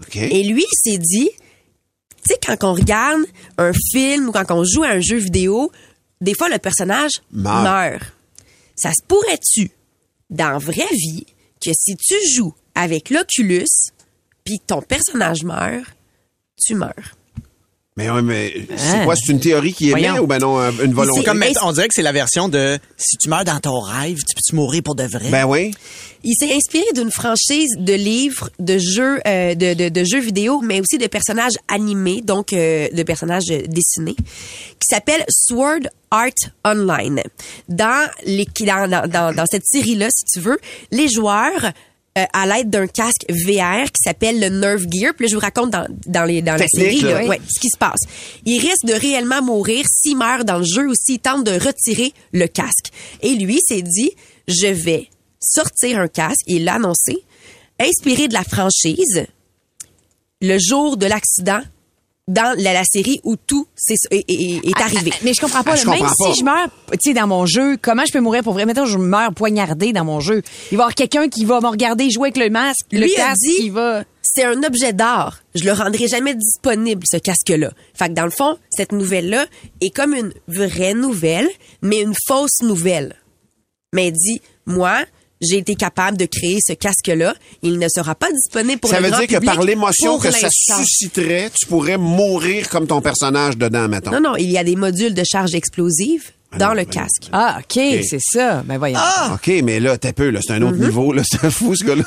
OK. 0.00 0.16
Et 0.16 0.42
lui, 0.44 0.64
il 0.64 0.92
s'est 0.92 0.98
dit, 0.98 1.30
tu 1.30 2.34
sais, 2.34 2.38
quand 2.44 2.64
on 2.64 2.74
regarde 2.74 3.22
un 3.58 3.72
film 3.92 4.28
ou 4.28 4.32
quand 4.32 4.50
on 4.50 4.64
joue 4.64 4.82
à 4.82 4.88
un 4.88 5.00
jeu 5.00 5.16
vidéo, 5.16 5.70
des 6.20 6.34
fois, 6.34 6.48
le 6.48 6.58
personnage 6.58 7.12
Meurt. 7.32 7.62
meurt. 7.64 8.12
Ça 8.76 8.90
se 8.92 9.02
pourrait-tu, 9.06 9.70
dans 10.30 10.58
vraie 10.58 10.88
vie, 10.92 11.26
que 11.60 11.70
si 11.74 11.96
tu 11.96 12.14
joues 12.34 12.54
avec 12.74 13.10
l'Oculus, 13.10 13.66
puis 14.44 14.58
que 14.58 14.64
ton 14.66 14.80
personnage 14.80 15.42
meurt, 15.44 15.86
tu 16.56 16.74
meurs? 16.74 17.16
Mais 18.00 18.10
ouais, 18.10 18.22
mais 18.22 18.54
c'est 18.76 18.96
Hein? 18.98 19.04
quoi? 19.04 19.14
C'est 19.16 19.30
une 19.32 19.40
théorie 19.40 19.72
qui 19.74 19.90
émet 19.90 20.08
Voyons. 20.08 20.22
ou 20.24 20.26
ben 20.26 20.38
non, 20.38 20.58
euh, 20.58 20.70
une 20.84 20.92
volonté? 20.94 21.20
C'est 21.20 21.24
comme, 21.26 21.38
Mais- 21.38 21.52
on 21.62 21.72
dirait 21.72 21.88
que 21.88 21.94
c'est 21.94 22.02
la 22.02 22.12
version 22.12 22.48
de 22.48 22.78
si 22.96 23.16
tu 23.18 23.28
meurs 23.28 23.44
dans 23.44 23.60
ton 23.60 23.78
rêve, 23.80 24.16
tu 24.16 24.34
peux-tu 24.34 24.54
mourir 24.56 24.82
pour 24.82 24.94
de 24.94 25.04
vrai? 25.04 25.28
Ben 25.30 25.44
oui. 25.44 25.72
Il 26.22 26.34
s'est 26.34 26.52
inspiré 26.54 26.84
d'une 26.94 27.10
franchise 27.10 27.76
de 27.78 27.94
livres, 27.94 28.50
de 28.58 28.76
jeux, 28.78 29.20
euh, 29.26 29.54
de, 29.54 29.72
de, 29.74 29.88
de 29.88 30.04
jeux 30.04 30.20
vidéo, 30.20 30.60
mais 30.62 30.80
aussi 30.80 30.98
de 30.98 31.06
personnages 31.06 31.54
animés, 31.68 32.20
donc 32.22 32.52
euh, 32.52 32.88
de 32.92 33.02
personnages 33.02 33.46
dessinés, 33.46 34.16
qui 34.16 34.86
s'appelle 34.88 35.24
Sword 35.30 35.88
Art 36.10 36.28
Online. 36.64 37.22
Dans, 37.68 38.06
les, 38.26 38.46
dans, 38.60 38.86
dans, 38.88 39.06
dans, 39.08 39.34
dans 39.34 39.46
cette 39.50 39.64
série-là, 39.64 40.08
si 40.14 40.24
tu 40.26 40.40
veux, 40.40 40.58
les 40.90 41.08
joueurs 41.08 41.70
euh, 42.20 42.26
à 42.32 42.46
l'aide 42.46 42.70
d'un 42.70 42.86
casque 42.86 43.24
VR 43.28 43.84
qui 43.86 44.02
s'appelle 44.04 44.40
le 44.40 44.48
Nerve 44.48 44.86
Gear. 44.90 45.14
Puis 45.14 45.26
là, 45.26 45.30
je 45.30 45.34
vous 45.34 45.40
raconte 45.40 45.70
dans, 45.70 45.86
dans, 46.06 46.24
les, 46.24 46.42
dans 46.42 46.56
la 46.56 46.68
série 46.68 47.00
là. 47.00 47.24
ouais, 47.24 47.40
ce 47.48 47.60
qui 47.60 47.68
se 47.68 47.78
passe. 47.78 48.00
Ils 48.44 48.60
risquent 48.60 48.86
de 48.86 48.94
réellement 48.94 49.42
mourir 49.42 49.84
s'ils 49.90 50.16
meurent 50.16 50.44
dans 50.44 50.58
le 50.58 50.64
jeu 50.64 50.88
ou 50.88 50.94
s'ils 50.94 51.20
tentent 51.20 51.44
de 51.44 51.52
retirer 51.52 52.12
le 52.32 52.46
casque. 52.46 52.90
Et 53.22 53.34
lui 53.34 53.58
s'est 53.66 53.82
dit, 53.82 54.10
je 54.48 54.68
vais 54.68 55.08
sortir 55.40 55.98
un 55.98 56.08
casque, 56.08 56.44
il 56.46 56.64
l'a 56.64 56.74
annoncé, 56.74 57.18
inspiré 57.78 58.28
de 58.28 58.34
la 58.34 58.44
franchise, 58.44 59.26
le 60.42 60.58
jour 60.58 60.96
de 60.96 61.06
l'accident 61.06 61.62
dans 62.28 62.54
la, 62.58 62.72
la 62.72 62.84
série 62.84 63.20
où 63.24 63.34
tout 63.36 63.66
est, 63.88 63.96
est- 64.12 64.66
est 64.68 64.80
arrivé. 64.80 65.10
Ah, 65.12 65.18
Mais 65.24 65.34
je 65.34 65.40
comprends 65.40 65.62
pas. 65.64 65.72
Ah, 65.72 65.76
je 65.76 65.86
Même 65.88 65.98
comprends 65.98 66.14
pas. 66.26 66.32
si 66.32 66.38
je 66.40 66.44
meurs, 66.44 66.68
tu 66.92 66.98
sais, 67.10 67.14
dans 67.14 67.26
mon 67.26 67.44
jeu, 67.46 67.76
comment 67.80 68.04
je 68.06 68.12
peux 68.12 68.20
mourir 68.20 68.42
pour 68.44 68.52
vrai? 68.52 68.66
Mettons, 68.66 68.86
je 68.86 68.98
meurs 68.98 69.32
poignardé 69.34 69.92
dans 69.92 70.04
mon 70.04 70.20
jeu. 70.20 70.42
Il 70.70 70.76
va 70.78 70.82
y 70.82 70.84
avoir 70.84 70.94
quelqu'un 70.94 71.28
qui 71.28 71.44
va 71.44 71.60
me 71.60 71.66
regarder 71.68 72.08
jouer 72.10 72.28
avec 72.28 72.36
le 72.36 72.50
masque, 72.50 72.86
le 72.92 73.00
Lui 73.00 73.14
a 73.14 73.28
casque 73.30 73.40
dit- 73.42 73.56
qui 73.56 73.70
va... 73.70 74.04
c'est 74.22 74.44
un 74.44 74.62
objet 74.62 74.92
d'art. 74.92 75.40
Je 75.56 75.64
le 75.64 75.72
rendrai 75.72 76.06
jamais 76.06 76.34
disponible, 76.36 77.02
ce 77.10 77.16
casque-là. 77.16 77.72
Fait 77.94 78.08
que 78.08 78.14
dans 78.14 78.24
le 78.26 78.30
fond, 78.30 78.56
cette 78.70 78.92
nouvelle-là 78.92 79.46
est 79.80 79.90
comme 79.90 80.14
une 80.14 80.32
vraie 80.46 80.94
nouvelle, 80.94 81.48
mais 81.82 82.00
une 82.00 82.14
fausse 82.28 82.62
nouvelle. 82.62 83.16
Mais 83.92 84.12
dit, 84.12 84.40
moi, 84.66 84.98
j'ai 85.40 85.58
été 85.58 85.74
capable 85.74 86.16
de 86.16 86.26
créer 86.26 86.58
ce 86.66 86.72
casque-là. 86.72 87.34
Il 87.62 87.78
ne 87.78 87.88
sera 87.88 88.14
pas 88.14 88.30
disponible 88.32 88.80
pour 88.80 88.90
ça 88.90 89.00
le 89.00 89.06
veut 89.06 89.10
grand 89.10 89.20
dire 89.20 89.40
que 89.40 89.44
par 89.44 89.62
l'émotion 89.62 90.18
que 90.18 90.30
ça 90.30 90.48
susciterait, 90.50 91.50
tu 91.58 91.66
pourrais 91.66 91.98
mourir 91.98 92.68
comme 92.68 92.86
ton 92.86 93.00
personnage 93.00 93.56
dedans, 93.56 93.88
mettons. 93.88 94.10
Non, 94.12 94.20
non, 94.20 94.36
il 94.36 94.50
y 94.50 94.58
a 94.58 94.64
des 94.64 94.76
modules 94.76 95.14
de 95.14 95.24
charge 95.24 95.54
explosive 95.54 96.30
dans 96.58 96.68
non, 96.68 96.74
le 96.74 96.84
ben 96.84 96.90
casque. 96.90 97.28
Ah, 97.32 97.60
OK, 97.60 97.80
c'est 98.02 98.20
ça. 98.20 98.62
Ben 98.64 98.78
voyons. 98.78 98.98
OK, 99.34 99.50
mais 99.62 99.80
là, 99.80 99.96
t'es 99.96 100.12
peu, 100.12 100.30
là. 100.30 100.40
C'est 100.42 100.52
un 100.52 100.62
autre 100.62 100.78
niveau, 100.78 101.12
là. 101.12 101.22
C'est 101.30 101.50
fou, 101.50 101.74
ce 101.74 101.84
gars-là. 101.84 102.04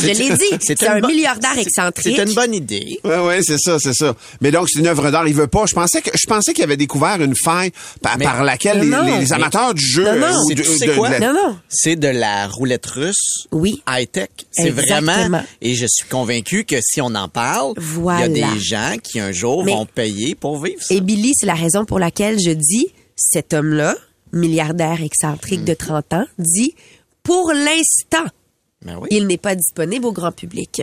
Je 0.00 0.06
l'ai 0.06 0.14
dit, 0.14 0.58
c'est 0.60 0.80
une 0.82 0.88
un 0.88 1.00
milliardaire 1.06 1.58
excentrique. 1.58 2.16
C'est 2.16 2.22
une 2.28 2.34
bonne 2.34 2.54
idée. 2.54 2.98
Ouais, 3.04 3.18
ouais, 3.18 3.42
c'est 3.42 3.58
ça, 3.58 3.78
c'est 3.78 3.92
ça. 3.94 4.14
Mais 4.40 4.50
donc, 4.50 4.68
c'est 4.70 4.78
une 4.80 4.86
œuvre 4.86 5.10
d'art. 5.10 5.26
Il 5.28 5.34
veut 5.34 5.46
pas. 5.46 5.66
Je 5.66 5.74
pensais 5.74 6.00
que, 6.02 6.10
je 6.14 6.26
pensais 6.26 6.52
qu'il 6.52 6.64
avait 6.64 6.76
découvert 6.76 7.20
une 7.20 7.34
faille 7.36 7.70
par, 8.02 8.18
Mais- 8.18 8.24
par 8.24 8.44
laquelle 8.44 8.78
Non, 8.78 9.02
les, 9.02 9.10
non, 9.10 9.18
les 9.18 9.24
mais- 9.26 9.32
amateurs 9.32 9.74
du 9.74 9.84
jeu. 9.84 10.04
Non, 10.04 10.32
non. 10.32 10.46
de- 10.48 10.54
tu 10.54 10.64
sais 10.64 10.86
de- 10.86 10.92
quoi? 10.94 11.08
de 11.08 11.14
la- 11.14 11.20
Non, 11.20 11.32
non. 11.32 11.56
C'est 11.68 11.96
de 11.96 12.08
la 12.08 12.46
roulette 12.48 12.86
russe. 12.86 13.46
Oui. 13.52 13.82
High-tech. 13.88 14.28
C'est 14.50 14.68
Exactement. 14.68 15.12
vraiment. 15.12 15.44
Et 15.60 15.74
je 15.74 15.86
suis 15.88 16.08
convaincu 16.08 16.64
que 16.64 16.76
si 16.80 17.00
on 17.00 17.14
en 17.14 17.28
parle, 17.28 17.74
Voilà. 17.76 18.26
il 18.26 18.36
y 18.38 18.42
a 18.42 18.52
des 18.52 18.60
gens 18.60 18.96
qui 19.02 19.20
un 19.20 19.32
jour 19.32 19.64
Mais- 19.64 19.72
vont 19.72 19.86
payer 19.86 20.34
pour 20.34 20.62
vivre 20.62 20.82
ça. 20.82 20.94
Et 20.94 21.00
Billy, 21.00 21.32
c'est 21.36 21.46
la 21.46 21.54
raison 21.54 21.84
pour 21.84 21.98
laquelle 21.98 22.38
je 22.40 22.50
dis, 22.50 22.88
cet 23.16 23.52
homme-là, 23.54 23.96
milliardaire 24.32 25.02
excentrique 25.02 25.64
de 25.64 25.74
30 25.74 26.12
ans, 26.12 26.24
dit, 26.38 26.74
pour 27.22 27.52
l'instant, 27.52 28.24
Ben 28.84 28.96
oui. 29.00 29.08
il 29.10 29.26
n'est 29.26 29.36
pas 29.38 29.54
disponible 29.54 30.06
au 30.06 30.12
grand 30.12 30.32
public. 30.32 30.82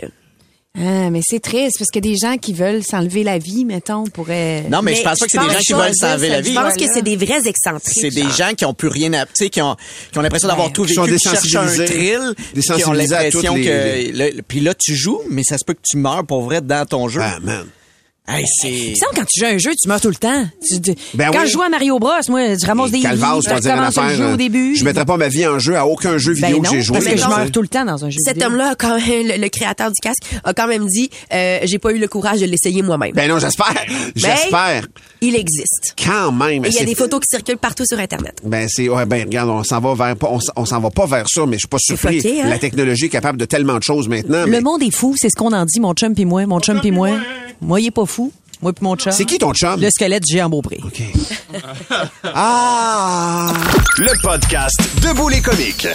Ah, 0.80 1.10
mais 1.10 1.20
c'est 1.24 1.40
triste 1.40 1.76
parce 1.78 1.90
que 1.90 1.98
des 1.98 2.14
gens 2.16 2.36
qui 2.36 2.52
veulent 2.52 2.84
s'enlever 2.84 3.24
la 3.24 3.38
vie, 3.38 3.64
mettons, 3.64 4.04
pourraient... 4.04 4.62
Non, 4.70 4.80
mais, 4.82 4.94
je 4.94 5.02
pense 5.02 5.18
pas 5.18 5.24
que 5.26 5.32
c'est 5.32 5.38
des 5.38 5.50
gens 5.52 5.58
qui 5.58 5.72
veulent 5.72 5.94
s'enlever 5.96 6.28
la 6.28 6.40
vie. 6.40 6.54
Je 6.54 6.60
pense 6.60 6.74
que 6.74 6.84
c'est 6.92 7.02
des 7.02 7.16
vrais 7.16 7.48
excentriques. 7.48 7.98
C'est 8.00 8.10
des 8.10 8.22
genre. 8.22 8.30
gens 8.32 8.50
qui 8.56 8.64
ont 8.64 8.74
plus 8.74 8.86
rien 8.88 9.12
à, 9.14 9.26
tu 9.26 9.32
sais, 9.34 9.50
qui 9.50 9.60
ont, 9.60 9.74
qui 10.12 10.18
ont 10.18 10.22
l'impression 10.22 10.46
d'avoir 10.46 10.68
Ouais. 10.68 10.72
tout 10.72 10.84
vécu, 10.84 11.00
qui 11.00 11.18
cherchent 11.18 11.54
un 11.56 11.66
thrill, 11.66 12.34
qui 12.54 12.84
ont 12.84 12.92
l'impression 12.92 13.54
que, 13.54 13.60
les- 13.60 14.12
le- 14.32 14.42
puis 14.42 14.60
là, 14.60 14.74
tu 14.74 14.94
joues, 14.94 15.20
mais 15.30 15.42
ça 15.42 15.58
se 15.58 15.64
peut 15.64 15.74
que 15.74 15.80
tu 15.82 15.96
meurs 15.96 16.24
pour 16.24 16.42
vrai 16.42 16.60
dans 16.60 16.86
ton 16.86 17.08
jeu. 17.08 17.22
Ah, 17.24 17.38
man. 17.42 17.66
Hey, 18.30 18.44
c'est... 18.60 18.68
Me 18.68 18.94
semble 18.94 19.12
que 19.12 19.16
quand 19.20 19.24
tu 19.32 19.40
joues 19.40 19.46
à 19.46 19.48
un 19.48 19.58
jeu, 19.58 19.70
tu 19.80 19.88
meurs 19.88 20.00
tout 20.02 20.08
le 20.08 20.14
temps. 20.14 20.44
Tu- 20.66 20.80
tu- 20.82 20.94
Ben 21.14 21.30
quand 21.32 21.40
oui. 21.40 21.46
je 21.46 21.52
joue 21.52 21.62
à 21.62 21.68
Mario 21.70 21.98
Bros, 21.98 22.10
moi, 22.28 22.40
je 22.60 22.66
ramasse 22.66 22.90
des 22.90 22.98
vies, 22.98 23.02
Calvas, 23.04 23.38
je 23.42 23.48
je 23.48 23.54
le 23.68 23.70
affaire. 23.70 24.10
jeu 24.10 24.32
au 24.32 24.36
début. 24.36 24.76
Je 24.76 24.84
mettrais 24.84 25.06
pas 25.06 25.16
ma 25.16 25.28
vie 25.28 25.46
en 25.46 25.58
jeu 25.58 25.76
à 25.76 25.86
aucun 25.86 26.18
jeu 26.18 26.34
ben 26.34 26.48
vidéo 26.48 26.56
non, 26.62 26.70
que 26.70 26.76
j'ai 26.76 26.82
joué. 26.82 26.98
parce 26.98 27.06
que 27.10 27.16
je 27.16 27.26
meurs 27.26 27.50
tout 27.50 27.62
le 27.62 27.68
temps 27.68 27.86
dans 27.86 28.04
un 28.04 28.10
jeu 28.10 28.18
Cet 28.22 28.42
homme-là, 28.42 28.70
a 28.72 28.74
quand 28.74 28.98
même, 29.00 29.26
le, 29.26 29.40
le 29.40 29.48
créateur 29.48 29.88
du 29.88 29.98
casque, 30.02 30.22
a 30.44 30.52
quand 30.52 30.66
même 30.66 30.86
dit, 30.86 31.08
euh, 31.32 31.60
j'ai 31.64 31.78
pas 31.78 31.90
eu 31.92 31.98
le 31.98 32.06
courage 32.08 32.40
de 32.40 32.46
l'essayer 32.46 32.82
moi-même. 32.82 33.12
Ben 33.14 33.30
non, 33.30 33.38
j'espère. 33.38 33.72
J'espère. 34.14 34.86
Il 35.20 35.34
existe. 35.34 35.94
Quand 36.04 36.30
même. 36.32 36.64
Et 36.64 36.68
il 36.68 36.74
y 36.74 36.76
a 36.76 36.80
c'est- 36.80 36.84
des 36.84 36.94
photos 36.94 37.20
qui 37.20 37.26
circulent 37.30 37.56
partout 37.56 37.84
sur 37.86 37.98
Internet. 37.98 38.40
Ben 38.44 38.68
c'est 38.68 38.88
ouais 38.88 39.06
ben 39.06 39.22
regarde 39.24 39.48
on 39.50 39.64
s'en 39.64 39.80
va 39.80 39.94
vers 39.94 40.16
pas 40.16 40.28
on, 40.30 40.38
on 40.56 40.64
s'en 40.64 40.80
va 40.80 40.90
pas 40.90 41.06
vers 41.06 41.28
ça 41.28 41.44
mais 41.46 41.54
je 41.54 41.60
suis 41.60 41.68
pas 41.68 41.78
surpris 41.80 42.20
hein? 42.42 42.48
la 42.48 42.58
technologie 42.58 43.06
est 43.06 43.10
capable 43.10 43.38
de 43.38 43.44
tellement 43.44 43.78
de 43.78 43.82
choses 43.82 44.08
maintenant 44.08 44.44
Le 44.44 44.50
mais 44.50 44.60
monde 44.60 44.82
est 44.82 44.90
fou, 44.94 45.14
c'est 45.18 45.28
ce 45.30 45.34
qu'on 45.34 45.52
en 45.52 45.64
dit, 45.64 45.80
mon 45.80 45.94
chum 45.94 46.14
pis 46.14 46.24
moi, 46.24 46.46
mon 46.46 46.60
chum 46.60 46.80
pis 46.80 46.90
moi. 46.90 47.10
Moi, 47.60 47.80
il 47.80 47.86
est 47.88 47.90
pas 47.90 48.06
fou 48.06 48.17
fou. 48.18 48.32
Moi 48.60 48.72
pis 48.72 48.82
mon 48.82 48.96
chum. 48.96 49.12
c'est 49.12 49.24
qui 49.24 49.38
ton 49.38 49.52
chum? 49.54 49.80
Le 49.80 49.88
squelette 49.90 50.24
géant 50.28 50.48
Beaupré. 50.48 50.80
OK 50.84 51.00
Ah 52.24 53.52
Le 53.98 54.20
podcast 54.20 54.76
Debout 55.02 55.28
les 55.28 55.40
comiques. 55.40 55.86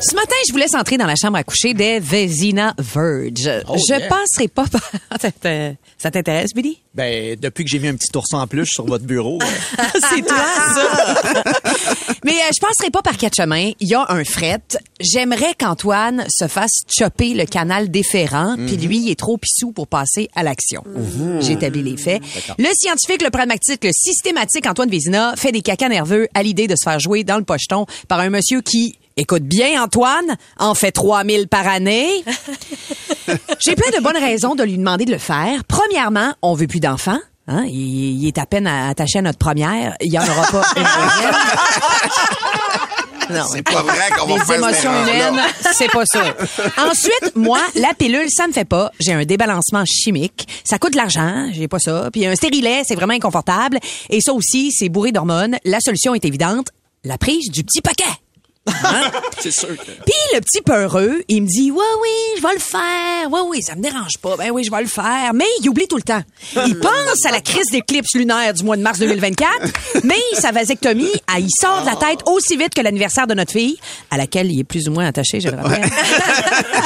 Ce 0.00 0.14
matin, 0.14 0.34
je 0.46 0.52
vous 0.52 0.58
laisse 0.58 0.74
entrer 0.74 0.96
dans 0.96 1.06
la 1.06 1.16
chambre 1.16 1.36
à 1.38 1.44
coucher 1.44 1.74
des 1.74 1.98
Vezina 1.98 2.74
Verge. 2.78 3.62
Oh, 3.68 3.76
je 3.88 3.94
yeah. 3.94 4.08
passerai 4.08 4.48
pas 4.48 4.66
par... 4.66 4.80
Ça 5.20 5.30
t'in- 5.32 5.74
Ça 5.98 6.10
t'intéresse, 6.10 6.52
Billy? 6.54 6.80
Ben, 6.94 7.36
depuis 7.40 7.64
que 7.64 7.70
j'ai 7.70 7.78
mis 7.80 7.88
un 7.88 7.96
petit 7.96 8.16
ourson 8.16 8.36
en 8.36 8.46
plus 8.46 8.66
sur 8.66 8.84
votre 8.86 9.04
bureau. 9.04 9.38
C'est 10.10 10.22
toi, 10.22 10.36
ça! 10.74 11.14
Mais 12.24 12.32
euh, 12.32 12.50
je 12.54 12.60
passerai 12.60 12.90
pas 12.90 13.02
par 13.02 13.16
quatre 13.16 13.34
chemins. 13.36 13.70
Il 13.80 13.88
y 13.88 13.94
a 13.94 14.04
un 14.08 14.22
fret. 14.24 14.60
J'aimerais 15.00 15.54
qu'Antoine 15.58 16.24
se 16.28 16.46
fasse 16.46 16.82
chopper 16.88 17.34
le 17.34 17.46
canal 17.46 17.90
déférent, 17.90 18.54
puis 18.56 18.76
lui, 18.76 18.98
il 18.98 19.10
est 19.10 19.18
trop 19.18 19.36
pissou 19.38 19.72
pour 19.72 19.88
passer 19.88 20.28
à 20.36 20.42
l'action. 20.42 20.84
J'ai 21.40 21.52
établi 21.52 21.82
les 21.82 21.96
faits. 22.04 22.22
Le 22.58 22.68
scientifique, 22.74 23.22
le 23.22 23.30
pragmatique, 23.30 23.84
le 23.84 23.90
systématique 23.92 24.66
Antoine 24.66 24.90
Vézina 24.90 25.34
fait 25.36 25.52
des 25.52 25.62
cacas 25.62 25.88
nerveux 25.88 26.28
à 26.34 26.42
l'idée 26.42 26.66
de 26.66 26.74
se 26.76 26.84
faire 26.84 27.00
jouer 27.00 27.24
dans 27.24 27.38
le 27.38 27.44
pocheton 27.44 27.86
par 28.08 28.20
un 28.20 28.30
monsieur 28.30 28.60
qui... 28.60 28.98
Écoute 29.16 29.44
bien, 29.44 29.80
Antoine, 29.80 30.36
en 30.58 30.74
fait 30.74 30.90
3000 30.90 31.46
par 31.46 31.68
année. 31.68 32.08
J'ai 33.60 33.76
plein 33.76 33.96
de 33.96 34.02
bonnes 34.02 34.16
raisons 34.16 34.56
de 34.56 34.64
lui 34.64 34.76
demander 34.76 35.04
de 35.04 35.12
le 35.12 35.18
faire. 35.18 35.62
Premièrement, 35.68 36.34
on 36.42 36.54
veut 36.54 36.66
plus 36.66 36.80
d'enfants. 36.80 37.20
Hein? 37.46 37.64
Il, 37.68 38.20
il 38.20 38.26
est 38.26 38.38
à 38.38 38.46
peine 38.46 38.66
attaché 38.66 39.20
à 39.20 39.22
notre 39.22 39.38
première. 39.38 39.94
Il 40.00 40.12
y 40.12 40.18
en 40.18 40.22
aura 40.22 40.48
pas 40.48 40.64
une 40.76 40.82
deuxième. 40.82 41.34
Non. 43.30 43.44
c'est 43.50 43.62
pas 43.62 43.82
vrai 43.82 44.10
qu'on 44.18 44.26
va 44.26 44.44
faire 44.44 44.56
émotions 44.56 44.90
humaines, 45.02 45.40
c'est 45.72 45.90
pas 45.90 46.04
ça. 46.06 46.22
Ensuite, 46.78 47.32
moi, 47.34 47.58
la 47.74 47.94
pilule, 47.94 48.28
ça 48.30 48.46
me 48.46 48.52
fait 48.52 48.64
pas. 48.64 48.90
J'ai 49.00 49.12
un 49.12 49.24
débalancement 49.24 49.84
chimique. 49.84 50.46
Ça 50.64 50.78
coûte 50.78 50.92
de 50.92 50.96
l'argent, 50.96 51.48
j'ai 51.52 51.68
pas 51.68 51.78
ça. 51.78 52.08
Puis 52.12 52.26
un 52.26 52.34
stérilet, 52.34 52.82
c'est 52.86 52.94
vraiment 52.94 53.14
inconfortable. 53.14 53.78
Et 54.10 54.20
ça 54.20 54.32
aussi, 54.32 54.72
c'est 54.72 54.88
bourré 54.88 55.12
d'hormones. 55.12 55.56
La 55.64 55.80
solution 55.80 56.14
est 56.14 56.24
évidente. 56.24 56.68
La 57.04 57.18
prise 57.18 57.50
du 57.50 57.64
petit 57.64 57.80
paquet. 57.82 58.04
Hein? 58.66 59.10
c'est 59.40 59.50
sûr 59.50 59.68
que... 59.68 59.84
Puis 59.84 60.14
le 60.34 60.40
petit 60.40 60.62
peureux, 60.62 61.22
il 61.28 61.42
me 61.42 61.46
dit, 61.46 61.70
ouais, 61.70 61.82
oui, 62.02 62.08
je 62.38 62.42
vais 62.42 62.54
le 62.54 62.58
faire. 62.60 63.30
Ouais, 63.30 63.40
oui, 63.46 63.62
ça 63.62 63.74
me 63.74 63.82
dérange 63.82 64.18
pas. 64.20 64.36
Ben 64.36 64.50
oui, 64.50 64.64
je 64.64 64.70
vais 64.70 64.80
le 64.80 64.88
faire. 64.88 65.32
Mais 65.34 65.44
il 65.60 65.68
oublie 65.68 65.86
tout 65.86 65.96
le 65.96 66.02
temps. 66.02 66.22
Il 66.66 66.78
pense 66.78 67.24
à 67.26 67.30
la 67.30 67.40
crise 67.40 67.70
d'éclipse 67.70 68.14
lunaire 68.14 68.54
du 68.54 68.64
mois 68.64 68.76
de 68.76 68.82
mars 68.82 68.98
2024, 68.98 70.04
mais 70.04 70.14
sa 70.34 70.52
vasectomie, 70.52 71.12
il 71.38 71.48
sort 71.60 71.82
de 71.82 71.86
la 71.86 71.96
tête 71.96 72.20
aussi 72.26 72.56
vite 72.56 72.74
que 72.74 72.80
l'anniversaire 72.80 73.26
de 73.26 73.34
notre 73.34 73.52
fille, 73.52 73.78
à 74.10 74.16
laquelle 74.16 74.50
il 74.50 74.60
est 74.60 74.64
plus 74.64 74.88
ou 74.88 74.92
moins 74.92 75.06
attaché, 75.06 75.40
je 75.40 75.48
le 75.48 75.56
rappelle. 75.60 75.84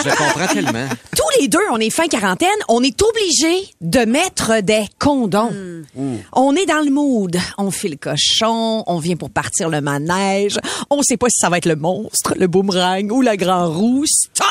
Je 0.04 0.08
le 0.08 0.16
comprends 0.16 0.46
tellement. 0.52 0.88
Tous 1.16 1.27
les 1.40 1.48
deux, 1.48 1.58
on 1.70 1.78
est 1.78 1.90
fin 1.90 2.06
quarantaine, 2.08 2.48
on 2.68 2.82
est 2.82 3.00
obligés 3.02 3.68
de 3.80 4.00
mettre 4.00 4.60
des 4.60 4.86
condoms. 4.98 5.84
On 6.32 6.54
est 6.54 6.66
dans 6.66 6.84
le 6.84 6.90
mood. 6.90 7.36
On 7.58 7.70
fait 7.70 7.88
le 7.88 7.96
cochon, 7.96 8.84
on 8.86 8.98
vient 8.98 9.16
pour 9.16 9.30
partir 9.30 9.68
le 9.68 9.80
manège. 9.80 10.58
On 10.90 11.02
sait 11.02 11.16
pas 11.16 11.28
si 11.28 11.38
ça 11.38 11.48
va 11.48 11.58
être 11.58 11.66
le 11.66 11.76
monstre, 11.76 12.34
le 12.36 12.46
boomerang 12.46 13.10
ou 13.12 13.22
la 13.22 13.36
grand 13.36 13.68
roue. 13.70 14.04
Stop! 14.06 14.46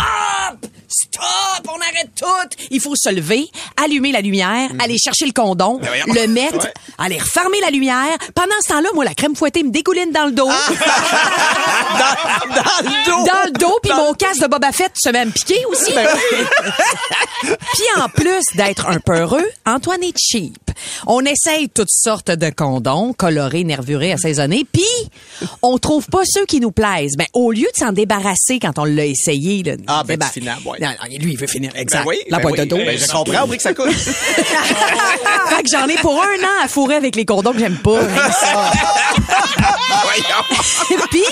Stop, 0.88 1.68
on 1.68 1.80
arrête 1.82 2.10
tout. 2.16 2.26
Il 2.72 2.80
faut 2.82 2.96
se 2.96 3.10
lever, 3.10 3.48
allumer 3.84 4.12
la 4.12 4.22
lumière, 4.22 4.70
aller 4.80 4.98
chercher 4.98 5.26
le 5.26 5.32
condom, 5.34 5.80
Ben 5.80 6.04
le 6.14 6.28
mettre, 6.28 6.66
Ouais. 6.66 6.74
aller 6.98 7.18
refermer 7.20 7.60
la 7.62 7.70
lumière. 7.70 8.18
Pendant 8.36 8.56
ce 8.64 8.70
temps-là, 8.70 8.90
moi, 8.94 9.06
la 9.06 9.14
crème 9.14 9.36
fouettée 9.36 9.64
me 9.64 9.72
dégouline 9.72 10.12
dans 10.12 10.26
le 10.26 10.32
dos. 10.32 10.48
dans, 12.00 12.54
dans 12.56 12.84
le 12.84 13.06
dos. 13.06 13.26
Dans 13.26 13.44
le 13.46 13.52
dos, 13.60 13.80
puis 13.84 13.92
mon 13.94 14.14
casque 14.14 14.42
de 14.42 14.48
Boba 14.48 14.72
Fett 14.72 14.92
se 14.96 15.10
met 15.10 15.20
à 15.20 15.26
me 15.26 15.32
piquer 15.32 15.64
aussi. 15.70 15.94
Ben 15.94 16.08
puis 17.42 18.02
en 18.02 18.10
plus 18.10 18.44
d'être 18.56 18.88
un 18.88 19.00
peu 19.00 19.16
heureux, 19.18 19.46
Antoine 19.66 20.04
est 20.04 20.18
cheap. 20.18 20.58
On 21.08 21.22
essaye 21.26 21.70
toutes 21.70 21.90
sortes 21.90 22.30
de 22.32 22.50
condoms, 22.50 23.14
colorés, 23.14 23.64
nervurés, 23.64 24.14
assaisonnés, 24.14 24.66
puis 24.72 24.84
on 25.62 25.78
trouve 25.80 26.06
pas 26.08 26.22
ceux 26.26 26.46
qui 26.46 26.60
nous 26.60 26.72
plaisent. 26.72 27.16
Ben, 27.18 27.26
au 27.34 27.52
lieu 27.52 27.68
de 27.74 27.78
s'en 27.78 27.92
débarrasser 27.92 28.60
quand 28.60 28.78
on 28.78 28.86
l'a 28.86 29.06
essayé, 29.06 29.64
là, 29.64 29.74
Ah, 29.88 30.04
ben, 30.06 30.18
la 30.46 30.56
boîte. 30.56 30.80
Non, 30.80 30.90
non, 30.90 31.18
lui, 31.20 31.34
il 31.34 31.38
veut 31.38 31.48
finir. 31.48 31.72
Exact. 31.76 32.00
Ben 32.00 32.10
oui, 32.10 32.18
la 32.30 32.38
ben 32.38 32.44
boîte 32.44 32.54
oui. 32.54 32.60
de 32.60 32.66
dos. 32.66 32.78
Ben, 32.78 32.98
je 32.98 33.08
comprends, 33.08 33.44
au 33.44 33.48
que 33.48 33.62
ça 33.62 33.74
coûte. 33.74 33.92
fait 33.94 35.64
que 35.64 35.70
j'en 35.72 35.88
ai 35.88 35.96
pour 35.96 36.22
un 36.22 36.44
an 36.44 36.64
à 36.64 36.68
fourrer 36.68 36.96
avec 36.96 37.16
les 37.16 37.26
condoms 37.26 37.54
que 37.54 37.60
j'aime 37.60 37.78
pas. 37.78 38.02
Ça. 38.32 38.72
Puis, 41.10 41.24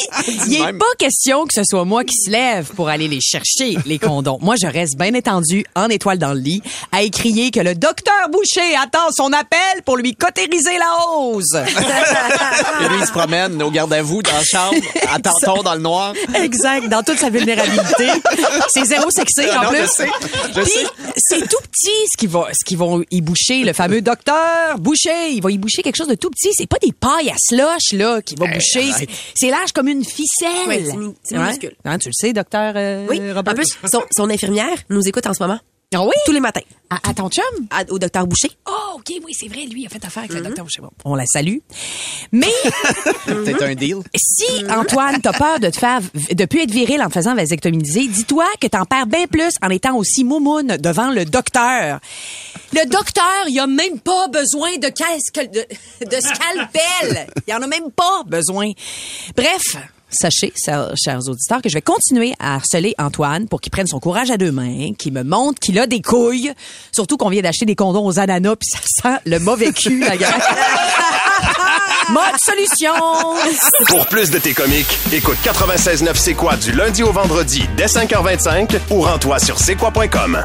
il 0.47 0.63
n'est 0.63 0.73
pas 0.73 0.85
question 0.97 1.45
que 1.45 1.53
ce 1.53 1.63
soit 1.63 1.85
moi 1.85 2.03
qui 2.03 2.15
se 2.15 2.29
lève 2.29 2.67
pour 2.75 2.89
aller 2.89 3.07
les 3.07 3.21
chercher, 3.21 3.77
les 3.85 3.99
condoms. 3.99 4.37
Moi, 4.41 4.55
je 4.61 4.67
reste 4.67 4.97
bien 4.97 5.13
étendu 5.13 5.65
en 5.75 5.89
étoile 5.89 6.17
dans 6.17 6.33
le 6.33 6.39
lit 6.39 6.61
à 6.91 7.01
écrier 7.01 7.51
que 7.51 7.59
le 7.59 7.75
docteur 7.75 8.13
Boucher 8.31 8.75
attend 8.81 9.11
son 9.11 9.31
appel 9.33 9.81
pour 9.85 9.97
lui 9.97 10.15
cotériser 10.15 10.77
la 10.77 11.07
hausse. 11.07 11.53
Et 11.55 12.89
lui, 12.89 12.97
il 12.99 13.05
se 13.05 13.11
promène 13.11 13.61
au 13.61 13.71
garde 13.71 13.93
à 13.93 14.01
vous 14.01 14.21
dans 14.21 14.31
la 14.31 14.43
chambre, 14.43 14.75
à 15.11 15.19
tantôt 15.19 15.63
dans 15.63 15.75
le 15.75 15.81
noir. 15.81 16.13
Exact, 16.35 16.87
dans 16.89 17.03
toute 17.03 17.19
sa 17.19 17.29
vulnérabilité. 17.29 18.07
C'est 18.69 18.85
zéro 18.97 19.09
sexy 19.11 19.41
en 19.57 19.63
Non, 19.63 19.69
plus. 19.69 19.77
je 19.79 19.85
sais, 19.87 20.07
je 20.55 20.61
Puis, 20.61 21.11
c'est 21.17 21.41
tout 21.49 21.61
petit 21.71 21.91
ce 22.11 22.17
qui 22.17 22.27
va, 22.27 22.47
ce 22.53 22.65
qui 22.65 22.75
vont 22.75 23.03
y 23.11 23.21
boucher, 23.21 23.63
le 23.63 23.73
fameux 23.73 24.01
docteur 24.01 24.77
Boucher. 24.79 25.29
Il 25.31 25.41
va 25.41 25.51
y 25.51 25.57
boucher 25.57 25.81
quelque 25.81 25.95
chose 25.97 26.07
de 26.07 26.15
tout 26.15 26.29
petit. 26.29 26.49
C'est 26.53 26.67
pas 26.67 26.77
des 26.81 26.91
pailles 26.91 27.29
à 27.29 27.35
slush, 27.37 27.93
là, 27.93 28.21
qui 28.21 28.35
va 28.35 28.47
boucher. 28.47 28.91
C'est- 28.91 29.07
C'est 29.35 29.49
large 29.49 29.71
comme 29.71 29.87
une 29.87 30.03
ficelle. 30.03 30.67
Ouais, 30.67 30.83
c'est 30.85 30.97
mi- 30.97 31.15
c'est 31.23 31.37
minuscule. 31.37 31.75
Hein, 31.85 31.97
tu 31.97 32.09
le 32.09 32.13
sais, 32.13 32.33
docteur 32.33 32.73
euh, 32.75 33.05
Oui. 33.09 33.19
Robert? 33.31 33.53
En 33.53 33.55
plus, 33.55 33.67
son, 33.91 34.01
son 34.15 34.29
infirmière 34.29 34.77
nous 34.89 35.07
écoute 35.07 35.25
en 35.27 35.33
ce 35.33 35.41
moment. 35.43 35.59
Ah 35.95 36.03
oui? 36.03 36.13
Tous 36.25 36.31
les 36.31 36.39
matins. 36.39 36.61
À, 36.89 37.09
à 37.09 37.13
ton 37.13 37.29
chum? 37.29 37.67
À- 37.71 37.83
au 37.89 37.97
docteur 37.97 38.27
Boucher. 38.27 38.49
Oh, 38.67 38.95
OK, 38.97 39.11
oui, 39.25 39.33
c'est 39.33 39.47
vrai. 39.47 39.65
Lui, 39.65 39.81
il 39.81 39.85
a 39.85 39.89
fait 39.89 40.03
affaire 40.05 40.23
avec 40.23 40.33
le 40.33 40.41
docteur 40.41 40.65
Boucher. 40.65 40.81
Bon, 40.81 40.89
on 41.05 41.15
la 41.15 41.25
salue. 41.25 41.57
Mais 42.31 42.47
C'est 43.25 43.61
un 43.63 43.73
deal. 43.75 43.97
si, 44.15 44.63
Antoine, 44.69 45.21
t'as 45.21 45.33
peur 45.33 45.59
de 45.59 45.69
te 45.69 45.77
faire, 45.77 46.01
de 46.31 46.45
plus 46.45 46.61
être 46.63 46.71
viril 46.71 47.01
en 47.01 47.07
te 47.07 47.13
faisant 47.13 47.33
vasectomiser, 47.35 48.07
dis-toi 48.07 48.45
que 48.59 48.67
t'en 48.67 48.85
perds 48.85 49.07
bien 49.07 49.25
plus 49.27 49.53
en 49.63 49.69
étant 49.69 49.95
aussi 49.95 50.23
moumoune 50.23 50.77
devant 50.77 51.11
le 51.11 51.25
docteur. 51.25 51.99
Le 52.73 52.85
docteur, 52.89 53.45
il 53.47 53.59
a 53.59 53.67
même 53.67 53.99
pas 53.99 54.27
besoin 54.27 54.75
de, 54.77 54.87
casque- 54.89 55.49
de, 55.51 55.65
de 56.05 56.19
scalpel. 56.21 57.27
Il 57.47 57.53
en 57.53 57.61
a 57.61 57.67
même 57.67 57.91
pas 57.91 58.23
besoin. 58.25 58.71
Bref. 59.35 59.61
Sachez, 60.19 60.53
chers 60.55 61.29
auditeurs, 61.29 61.61
que 61.61 61.69
je 61.69 61.73
vais 61.73 61.81
continuer 61.81 62.33
à 62.39 62.55
harceler 62.55 62.95
Antoine 62.97 63.47
pour 63.47 63.61
qu'il 63.61 63.71
prenne 63.71 63.87
son 63.87 63.99
courage 63.99 64.31
à 64.31 64.37
deux 64.37 64.51
mains, 64.51 64.93
qu'il 64.97 65.13
me 65.13 65.23
montre 65.23 65.59
qu'il 65.59 65.77
a 65.79 65.87
des 65.87 66.01
couilles. 66.01 66.53
Surtout 66.91 67.17
qu'on 67.17 67.29
vient 67.29 67.41
d'acheter 67.41 67.65
des 67.65 67.75
condoms 67.75 68.05
aux 68.05 68.19
ananas, 68.19 68.55
puis 68.55 68.69
ça 68.71 68.79
sent 68.83 69.19
le 69.25 69.39
mauvais 69.39 69.71
cul, 69.71 69.99
la 69.99 70.17
gueule. 70.17 70.33
Mode 72.09 72.39
solution! 72.39 72.93
Pour 73.87 74.05
plus 74.07 74.29
de 74.29 74.37
tes 74.37 74.53
comiques, 74.53 74.97
écoute 75.11 75.37
96.9 75.43 76.11
C'est 76.15 76.35
quoi 76.35 76.55
du 76.55 76.71
lundi 76.71 77.01
au 77.01 77.11
vendredi 77.11 77.67
dès 77.75 77.87
5h25 77.87 78.79
ou 78.91 79.01
rends-toi 79.01 79.39
sur 79.39 79.57
c'est 79.57 79.75
quoi.com. 79.75 80.43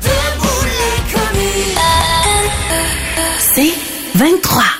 C'est 3.54 3.72
23. 4.14 4.79